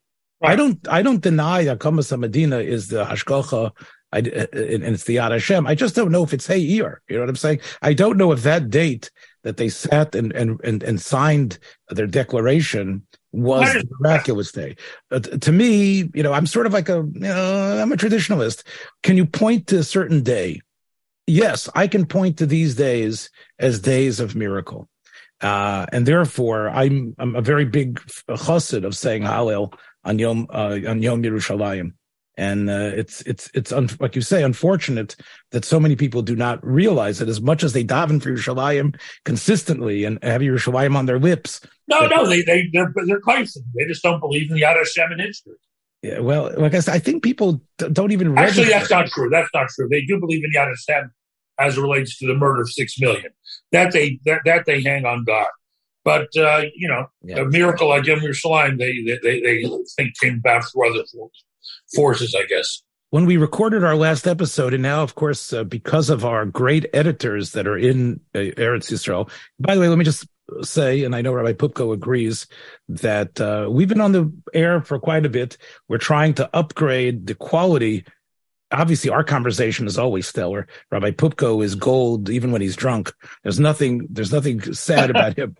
Right. 0.42 0.52
I 0.52 0.56
don't 0.56 0.88
I 0.88 1.02
don't 1.02 1.22
deny 1.22 1.64
that 1.64 1.80
Kamas 1.80 2.16
Medina 2.18 2.58
is 2.58 2.88
the 2.88 3.04
Hashgacha 3.04 3.72
and 4.12 4.26
it's 4.28 5.04
the 5.04 5.16
Yad 5.16 5.32
Hashem. 5.32 5.66
I 5.66 5.74
just 5.74 5.94
don't 5.94 6.12
know 6.12 6.22
if 6.22 6.32
it's 6.32 6.48
Heir. 6.48 7.02
You 7.08 7.16
know 7.16 7.20
what 7.20 7.28
I'm 7.28 7.36
saying? 7.36 7.60
I 7.82 7.94
don't 7.94 8.16
know 8.16 8.32
if 8.32 8.42
that 8.42 8.70
date 8.70 9.10
that 9.42 9.56
they 9.56 9.68
sat 9.68 10.14
and 10.14 10.32
and 10.32 10.60
and, 10.62 10.82
and 10.82 11.00
signed 11.00 11.58
their 11.88 12.06
declaration 12.06 13.06
was 13.34 13.72
the 13.72 13.88
miraculous 14.00 14.52
day. 14.52 14.76
Uh, 15.10 15.18
to 15.20 15.52
me, 15.52 16.10
you 16.14 16.22
know, 16.22 16.32
I'm 16.32 16.46
sort 16.46 16.66
of 16.66 16.72
like 16.72 16.88
a, 16.88 17.06
you 17.12 17.20
know, 17.20 17.82
I'm 17.82 17.92
a 17.92 17.96
traditionalist. 17.96 18.62
Can 19.02 19.16
you 19.16 19.26
point 19.26 19.66
to 19.68 19.78
a 19.78 19.84
certain 19.84 20.22
day? 20.22 20.60
Yes, 21.26 21.68
I 21.74 21.88
can 21.88 22.06
point 22.06 22.38
to 22.38 22.46
these 22.46 22.74
days 22.74 23.30
as 23.58 23.80
days 23.80 24.20
of 24.20 24.36
miracle. 24.36 24.88
Uh, 25.40 25.86
and 25.92 26.06
therefore, 26.06 26.68
I'm 26.68 27.14
I'm 27.18 27.34
a 27.34 27.42
very 27.42 27.64
big 27.64 28.00
chassid 28.28 28.84
of 28.84 28.96
saying 28.96 29.22
Hallel 29.22 29.74
on 30.04 30.18
Yom 30.18 30.46
uh, 30.50 30.78
on 30.86 31.02
Yom 31.02 31.22
Yerushalayim. 31.22 31.92
And 32.36 32.68
uh, 32.68 32.90
it's 32.94 33.20
it's 33.22 33.48
it's 33.54 33.70
un- 33.70 33.90
like 34.00 34.16
you 34.16 34.22
say, 34.22 34.42
unfortunate 34.42 35.14
that 35.52 35.64
so 35.64 35.78
many 35.78 35.94
people 35.94 36.20
do 36.20 36.34
not 36.34 36.64
realize 36.66 37.18
that 37.20 37.28
as 37.28 37.40
much 37.40 37.62
as 37.62 37.72
they 37.72 37.84
daven 37.84 38.20
for 38.20 38.30
Yerushalayim 38.30 38.98
consistently 39.24 40.04
and 40.04 40.22
have 40.24 40.40
Yerushalayim 40.40 40.96
on 40.96 41.06
their 41.06 41.20
lips. 41.20 41.60
No, 41.86 42.06
no, 42.08 42.26
they 42.26 42.42
they 42.42 42.68
they're 42.72 42.92
they're. 43.06 43.20
They 43.26 43.84
just 43.86 44.02
don't 44.02 44.18
believe 44.18 44.50
in 44.50 44.56
the 44.56 44.62
Yad 44.62 44.76
Hashem 44.76 45.12
in 45.12 45.20
history. 45.20 45.54
Yeah, 46.02 46.18
well, 46.18 46.52
like 46.58 46.74
I 46.74 46.80
said, 46.80 46.94
I 46.94 46.98
think 46.98 47.22
people 47.22 47.62
don't 47.78 48.10
even 48.10 48.36
actually. 48.36 48.68
That's 48.68 48.90
not 48.90 49.06
true. 49.06 49.30
That's 49.30 49.50
not 49.54 49.68
true. 49.68 49.88
They 49.88 50.02
do 50.02 50.18
believe 50.18 50.42
in 50.44 50.50
Yad 50.50 50.68
Hashem 50.68 51.12
as 51.58 51.78
it 51.78 51.80
relates 51.80 52.18
to 52.18 52.26
the 52.26 52.34
murder 52.34 52.62
of 52.62 52.70
six 52.70 53.00
million. 53.00 53.30
That 53.70 53.92
they 53.92 54.18
that, 54.24 54.40
that 54.44 54.66
they 54.66 54.82
hang 54.82 55.06
on 55.06 55.24
God. 55.24 55.46
But 56.04 56.28
uh, 56.36 56.64
you 56.74 56.88
know, 56.88 57.06
yeah. 57.22 57.38
a 57.38 57.44
miracle 57.46 57.88
like 57.88 58.06
Yom 58.06 58.20
Yerushalayim, 58.20 58.78
they, 58.78 59.18
they 59.22 59.40
they 59.40 59.64
think 59.96 60.18
came 60.18 60.40
back 60.40 60.64
through 60.70 60.90
other 60.90 61.04
forces, 61.94 62.34
I 62.34 62.44
guess. 62.46 62.82
When 63.10 63.26
we 63.26 63.36
recorded 63.36 63.84
our 63.84 63.94
last 63.94 64.26
episode, 64.26 64.74
and 64.74 64.82
now, 64.82 65.02
of 65.02 65.14
course, 65.14 65.52
uh, 65.52 65.62
because 65.64 66.10
of 66.10 66.24
our 66.24 66.44
great 66.46 66.86
editors 66.92 67.52
that 67.52 67.66
are 67.66 67.78
in 67.78 68.20
uh, 68.34 68.38
Eretz 68.38 68.90
Yisrael. 68.90 69.30
By 69.60 69.74
the 69.74 69.80
way, 69.80 69.88
let 69.88 69.98
me 69.98 70.04
just 70.04 70.26
say, 70.62 71.04
and 71.04 71.14
I 71.14 71.22
know 71.22 71.32
Rabbi 71.32 71.52
Poupko 71.52 71.92
agrees 71.92 72.46
that 72.88 73.40
uh, 73.40 73.68
we've 73.70 73.88
been 73.88 74.00
on 74.00 74.12
the 74.12 74.32
air 74.52 74.80
for 74.80 74.98
quite 74.98 75.24
a 75.24 75.30
bit. 75.30 75.56
We're 75.88 75.98
trying 75.98 76.34
to 76.34 76.50
upgrade 76.52 77.26
the 77.26 77.34
quality 77.34 78.04
obviously 78.74 79.10
our 79.10 79.24
conversation 79.24 79.86
is 79.86 79.98
always 79.98 80.26
stellar. 80.26 80.66
Rabbi 80.90 81.12
Poupko 81.12 81.64
is 81.64 81.74
gold 81.74 82.28
even 82.28 82.52
when 82.52 82.60
he's 82.60 82.76
drunk. 82.76 83.12
There's 83.42 83.60
nothing 83.60 84.06
there's 84.10 84.32
nothing 84.32 84.74
sad 84.74 85.10
about 85.10 85.36
him. 85.38 85.56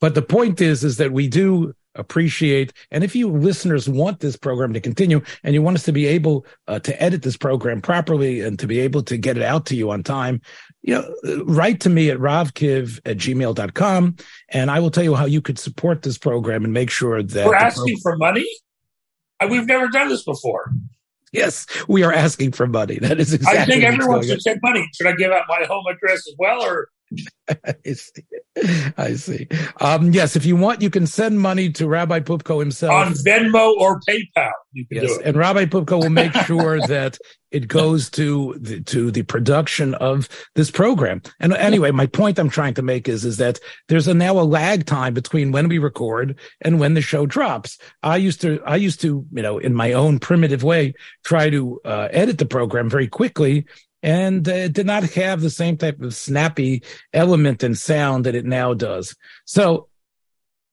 But 0.00 0.14
the 0.14 0.22
point 0.22 0.60
is 0.60 0.84
is 0.84 0.98
that 0.98 1.12
we 1.12 1.28
do 1.28 1.74
appreciate 1.94 2.72
and 2.90 3.04
if 3.04 3.14
you 3.14 3.28
listeners 3.28 3.88
want 3.88 4.20
this 4.20 4.36
program 4.36 4.72
to 4.72 4.80
continue 4.80 5.20
and 5.44 5.54
you 5.54 5.62
want 5.62 5.76
us 5.76 5.82
to 5.82 5.92
be 5.92 6.06
able 6.06 6.46
uh, 6.68 6.78
to 6.78 7.00
edit 7.02 7.22
this 7.22 7.36
program 7.36 7.80
properly 7.80 8.40
and 8.40 8.58
to 8.58 8.66
be 8.66 8.80
able 8.80 9.02
to 9.02 9.16
get 9.16 9.36
it 9.36 9.42
out 9.42 9.66
to 9.66 9.76
you 9.76 9.90
on 9.90 10.02
time 10.02 10.40
you 10.82 10.94
know 10.94 11.42
write 11.44 11.80
to 11.80 11.90
me 11.90 12.10
at 12.10 12.18
ravkiv 12.18 12.98
at 13.04 13.18
gmail.com 13.18 14.16
and 14.50 14.70
i 14.70 14.80
will 14.80 14.90
tell 14.90 15.04
you 15.04 15.14
how 15.14 15.26
you 15.26 15.42
could 15.42 15.58
support 15.58 16.02
this 16.02 16.18
program 16.18 16.64
and 16.64 16.72
make 16.72 16.90
sure 16.90 17.22
that 17.22 17.46
we're 17.46 17.54
asking 17.54 17.98
program- 18.00 18.00
for 18.02 18.16
money 18.16 18.46
we've 19.50 19.66
never 19.66 19.88
done 19.88 20.08
this 20.08 20.24
before 20.24 20.72
Yes, 21.32 21.66
we 21.88 22.02
are 22.02 22.12
asking 22.12 22.52
for 22.52 22.66
money. 22.66 22.98
That 22.98 23.18
is 23.18 23.32
exactly. 23.32 23.60
I 23.60 23.64
think 23.64 23.84
everyone 23.84 24.22
should 24.22 24.42
send 24.42 24.60
money. 24.62 24.86
Should 24.94 25.06
I 25.06 25.12
give 25.12 25.32
out 25.32 25.44
my 25.48 25.64
home 25.64 25.84
address 25.86 26.18
as 26.28 26.34
well, 26.38 26.62
or 26.62 26.88
I 27.48 27.92
see. 27.92 28.22
I 28.96 29.14
see. 29.14 29.48
Um, 29.80 30.12
yes, 30.12 30.36
if 30.36 30.44
you 30.44 30.56
want, 30.56 30.82
you 30.82 30.90
can 30.90 31.06
send 31.06 31.40
money 31.40 31.70
to 31.72 31.88
Rabbi 31.88 32.20
Poupko 32.20 32.60
himself 32.60 32.92
on 32.92 33.14
Venmo 33.14 33.74
or 33.78 34.00
PayPal. 34.08 34.52
You 34.72 34.86
can 34.86 35.02
yes, 35.02 35.14
do 35.14 35.20
it. 35.20 35.26
and 35.26 35.36
Rabbi 35.36 35.64
Poupko 35.66 36.00
will 36.00 36.10
make 36.10 36.32
sure 36.46 36.80
that 36.86 37.18
it 37.50 37.68
goes 37.68 38.08
to 38.10 38.56
the, 38.58 38.80
to 38.82 39.10
the 39.10 39.22
production 39.22 39.94
of 39.94 40.28
this 40.54 40.70
program. 40.70 41.22
And 41.40 41.52
anyway, 41.54 41.90
my 41.90 42.06
point 42.06 42.38
I'm 42.38 42.48
trying 42.48 42.74
to 42.74 42.82
make 42.82 43.08
is 43.08 43.24
is 43.24 43.36
that 43.38 43.58
there's 43.88 44.08
a 44.08 44.14
now 44.14 44.38
a 44.38 44.42
lag 44.42 44.86
time 44.86 45.14
between 45.14 45.52
when 45.52 45.68
we 45.68 45.78
record 45.78 46.38
and 46.60 46.80
when 46.80 46.94
the 46.94 47.02
show 47.02 47.26
drops. 47.26 47.78
I 48.02 48.16
used 48.16 48.40
to 48.42 48.62
I 48.64 48.76
used 48.76 49.00
to 49.02 49.26
you 49.32 49.42
know 49.42 49.58
in 49.58 49.74
my 49.74 49.92
own 49.92 50.18
primitive 50.18 50.62
way 50.62 50.94
try 51.24 51.50
to 51.50 51.80
uh, 51.84 52.08
edit 52.10 52.38
the 52.38 52.46
program 52.46 52.88
very 52.88 53.08
quickly 53.08 53.66
and 54.02 54.46
it 54.46 54.72
did 54.72 54.86
not 54.86 55.04
have 55.04 55.40
the 55.40 55.50
same 55.50 55.76
type 55.76 56.00
of 56.00 56.14
snappy 56.14 56.82
element 57.12 57.62
and 57.62 57.78
sound 57.78 58.26
that 58.26 58.34
it 58.34 58.44
now 58.44 58.74
does. 58.74 59.14
So, 59.44 59.88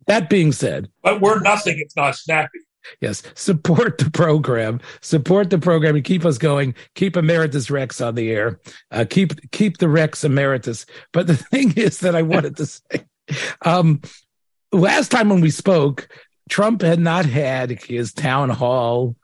that 0.08 0.30
being 0.30 0.52
said, 0.52 0.90
but 1.04 1.22
we're 1.22 1.40
nothing 1.40 1.76
if 1.78 1.96
not 1.96 2.16
snappy. 2.16 2.60
Yes, 3.02 3.22
support 3.36 3.98
the 3.98 4.10
program, 4.10 4.80
support 5.02 5.50
the 5.50 5.60
program, 5.60 5.96
and 5.96 6.04
keep 6.04 6.26
us 6.26 6.38
going. 6.38 6.74
Keep 6.96 7.18
Emeritus 7.18 7.70
Rex 7.70 8.02
on 8.02 8.16
the 8.16 8.32
air. 8.32 8.60
Uh, 8.92 9.06
keep 9.08 9.52
keep 9.52 9.78
the 9.78 9.90
Rex 9.90 10.24
Emeritus. 10.24 10.86
But 11.12 11.28
the 11.28 11.36
thing 11.52 11.74
is 11.78 12.00
that 12.00 12.16
I 12.16 12.22
wanted 12.22 12.58
to 12.58 12.66
say, 12.66 13.06
um, 13.64 14.02
last 14.72 15.12
time 15.12 15.30
when 15.30 15.42
we 15.42 15.52
spoke, 15.52 16.10
Trump 16.50 16.82
had 16.82 17.00
not 17.00 17.26
had 17.26 17.84
his 17.84 18.14
town 18.14 18.50
hall 18.50 19.16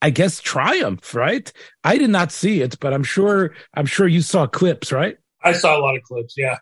I 0.00 0.10
guess 0.10 0.40
triumph, 0.40 1.14
right? 1.14 1.52
I 1.84 1.98
did 1.98 2.10
not 2.10 2.32
see 2.32 2.62
it, 2.62 2.78
but 2.80 2.92
I'm 2.92 3.04
sure 3.04 3.54
I'm 3.74 3.86
sure 3.86 4.06
you 4.06 4.22
saw 4.22 4.46
clips, 4.46 4.92
right? 4.92 5.16
I 5.44 5.52
saw 5.52 5.78
a 5.78 5.80
lot 5.80 5.96
of 5.96 6.02
clips, 6.02 6.34
yeah. 6.36 6.58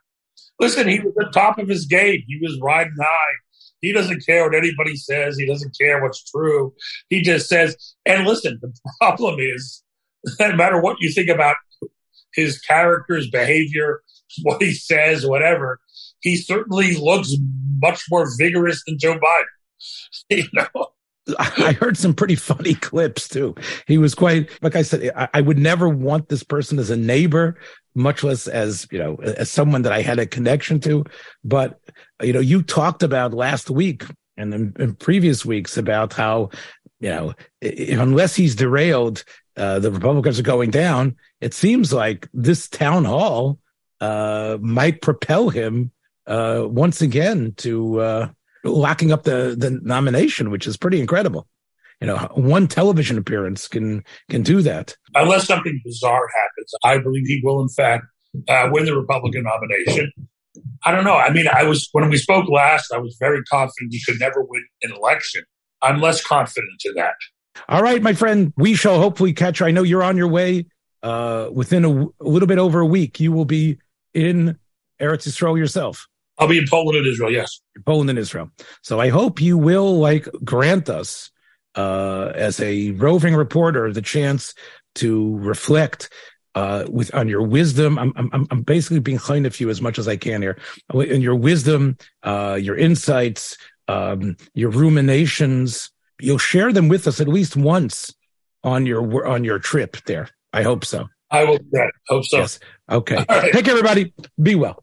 Listen, 0.59 0.89
he 0.89 1.01
was 1.01 1.15
at 1.21 1.27
the 1.27 1.33
top 1.33 1.59
of 1.59 1.69
his 1.69 1.87
game. 1.87 2.23
He 2.27 2.39
was 2.43 2.59
riding 2.61 2.95
high. 3.01 3.35
He 3.81 3.93
doesn't 3.93 4.25
care 4.27 4.45
what 4.45 4.55
anybody 4.55 4.97
says. 4.97 5.39
He 5.39 5.47
doesn't 5.47 5.77
care 5.79 6.03
what's 6.03 6.23
true. 6.25 6.75
He 7.09 7.23
just 7.23 7.49
says, 7.49 7.95
and 8.05 8.27
listen, 8.27 8.59
the 8.61 8.73
problem 9.01 9.37
is 9.39 9.83
no 10.39 10.55
matter 10.55 10.81
what 10.81 10.97
you 11.01 11.11
think 11.13 11.31
about 11.31 11.57
his 12.35 12.61
character's 12.61 13.31
behavior, 13.31 14.03
what 14.43 14.63
he 14.63 14.73
says, 14.73 15.27
whatever, 15.27 15.81
he 16.21 16.37
certainly 16.37 16.95
looks 16.97 17.35
much 17.81 18.05
more 18.11 18.27
vigorous 18.39 18.83
than 18.87 18.99
Joe 18.99 19.19
Biden. 19.19 19.45
you 20.31 20.45
know. 20.53 20.89
I 21.39 21.73
heard 21.73 21.97
some 21.97 22.15
pretty 22.15 22.37
funny 22.37 22.75
clips 22.81 23.29
too. 23.29 23.55
He 23.87 23.99
was 23.99 24.15
quite, 24.15 24.51
like 24.63 24.77
I 24.77 24.83
said, 24.83 25.13
I, 25.17 25.29
I, 25.35 25.41
would 25.41 25.59
never 25.59 25.89
want 25.89 26.29
this 26.29 26.43
person 26.43 26.79
as 26.79 26.91
a 26.91 26.97
neighbor, 26.97 27.59
much 27.95 28.25
less 28.25 28.47
as, 28.47 28.87
you 28.91 28.99
know, 28.99 29.17
as 29.17 29.51
someone 29.51 29.83
that 29.83 29.93
I 29.93 30.03
had 30.03 30.19
a 30.19 30.27
connection 30.27 30.81
to. 30.81 31.05
But, 31.45 31.79
you 32.23 32.33
know, 32.33 32.41
you 32.41 32.63
talked 32.63 33.03
about 33.03 33.35
last 33.35 33.71
week 33.71 34.05
and 34.37 34.55
in, 34.55 34.73
in 34.79 34.95
previous 34.95 35.45
weeks 35.45 35.77
about 35.77 36.13
how, 36.13 36.51
you 37.01 37.11
know, 37.11 37.35
unless 37.63 38.35
he's 38.35 38.55
derailed, 38.55 39.25
uh, 39.57 39.79
the 39.79 39.91
Republicans 39.91 40.39
are 40.39 40.45
going 40.45 40.71
down. 40.71 41.17
It 41.41 41.55
seems 41.55 41.93
like 41.93 42.29
this 42.33 42.69
town 42.69 43.05
hall, 43.05 43.59
uh, 44.01 44.57
might 44.61 45.03
propel 45.03 45.51
him, 45.51 45.91
uh, 46.27 46.65
once 46.67 47.03
again 47.03 47.53
to, 47.59 48.01
uh, 48.01 48.29
locking 48.65 49.13
up 49.13 49.25
the 49.25 49.55
the 49.59 49.71
nomination, 49.83 50.51
which 50.51 50.67
is 50.67 50.77
pretty 50.77 51.01
incredible. 51.01 51.47
You 52.01 52.07
know, 52.07 52.17
one 52.35 52.67
television 52.67 53.19
appearance 53.19 53.69
can 53.69 54.05
can 54.29 54.43
do 54.43 54.63
that. 54.63 54.97
Unless 55.15 55.47
something 55.47 55.81
bizarre 55.85 56.27
happens, 56.35 56.73
I 56.83 56.99
believe 56.99 57.27
he 57.27 57.41
will, 57.45 57.61
in 57.61 57.69
fact, 57.69 58.07
uh, 58.49 58.69
win 58.73 58.87
the 58.87 58.97
Republican 58.97 59.45
nomination. 59.45 60.11
I 60.85 60.93
don't 60.93 61.05
know. 61.05 61.17
I 61.17 61.31
mean, 61.31 61.47
I 61.47 61.65
was 61.65 61.89
when 61.93 62.09
we 62.09 62.17
spoke 62.17 62.49
last, 62.49 62.93
I 62.93 62.99
was 62.99 63.17
very 63.21 63.43
confident 63.45 63.93
he 63.93 64.03
could 64.05 64.19
never 64.19 64.43
win 64.43 64.65
an 64.83 64.93
election. 64.93 65.43
I'm 65.83 66.01
less 66.01 66.23
confident 66.23 66.81
to 66.81 66.93
that. 66.97 67.15
All 67.69 67.83
right, 67.83 68.03
my 68.03 68.15
friend, 68.15 68.53
we 68.57 68.75
shall 68.75 68.99
hopefully 68.99 69.33
catch. 69.33 69.61
I 69.61 69.71
know 69.71 69.83
you're 69.83 70.03
on 70.03 70.17
your 70.17 70.29
way. 70.29 70.67
Uh, 71.03 71.49
within 71.53 71.85
a, 71.85 71.89
a 71.89 72.29
little 72.29 72.47
bit 72.47 72.59
over 72.59 72.81
a 72.81 72.87
week, 72.87 73.21
you 73.21 73.33
will 73.33 73.47
be 73.47 73.79
in 74.13 74.59
Eretz 75.01 75.27
Yisrael 75.27 75.57
yourself. 75.57 76.07
I'll 76.41 76.49
be 76.49 76.59
in 76.59 76.67
Poland 76.69 76.97
and 76.99 77.07
Israel. 77.07 77.31
Yes, 77.31 77.61
Poland 77.85 78.11
and 78.11 78.19
Israel. 78.19 78.51
So 78.83 78.99
I 78.99 79.11
hope 79.11 79.41
you 79.41 79.59
will 79.59 79.99
like 79.99 80.27
grant 80.43 80.89
us 80.89 81.31
uh, 81.77 82.33
as 82.35 82.61
a 82.61 82.93
roving 82.93 83.35
reporter 83.35 83.93
the 83.93 84.03
chance 84.03 84.55
to 84.97 85.37
reflect 85.39 86.09
uh, 86.55 86.87
with 86.89 87.15
on 87.15 87.29
your 87.29 87.43
wisdom. 87.43 87.99
I'm 87.99 88.13
I'm 88.17 88.47
I'm 88.51 88.63
basically 88.63 89.01
being 89.01 89.19
kind 89.19 89.47
of 89.47 89.61
you 89.61 89.71
as 89.71 89.81
much 89.81 89.99
as 89.99 90.09
I 90.09 90.17
can 90.17 90.43
here, 90.43 90.59
and 90.93 91.23
your 91.23 91.37
wisdom, 91.37 91.99
uh, 92.23 92.59
your 92.61 92.77
insights, 92.77 93.57
um, 93.87 94.37
your 94.55 94.71
ruminations. 94.71 95.91
You'll 96.21 96.39
share 96.39 96.73
them 96.73 96.89
with 96.89 97.07
us 97.07 97.21
at 97.21 97.29
least 97.29 97.57
once 97.57 98.15
on 98.65 98.87
your 98.87 99.27
on 99.27 99.45
your 99.45 99.59
trip 99.59 99.97
there. 100.07 100.29
I 100.53 100.63
hope 100.63 100.85
so. 100.85 101.09
I 101.31 101.45
will. 101.45 101.59
Yeah, 101.73 101.87
hope 102.09 102.25
so. 102.25 102.39
Yes. 102.39 102.59
Okay. 102.91 103.25
Right. 103.29 103.53
Take 103.53 103.65
care, 103.65 103.77
everybody. 103.77 104.13
Be 104.43 104.57
well. 104.57 104.83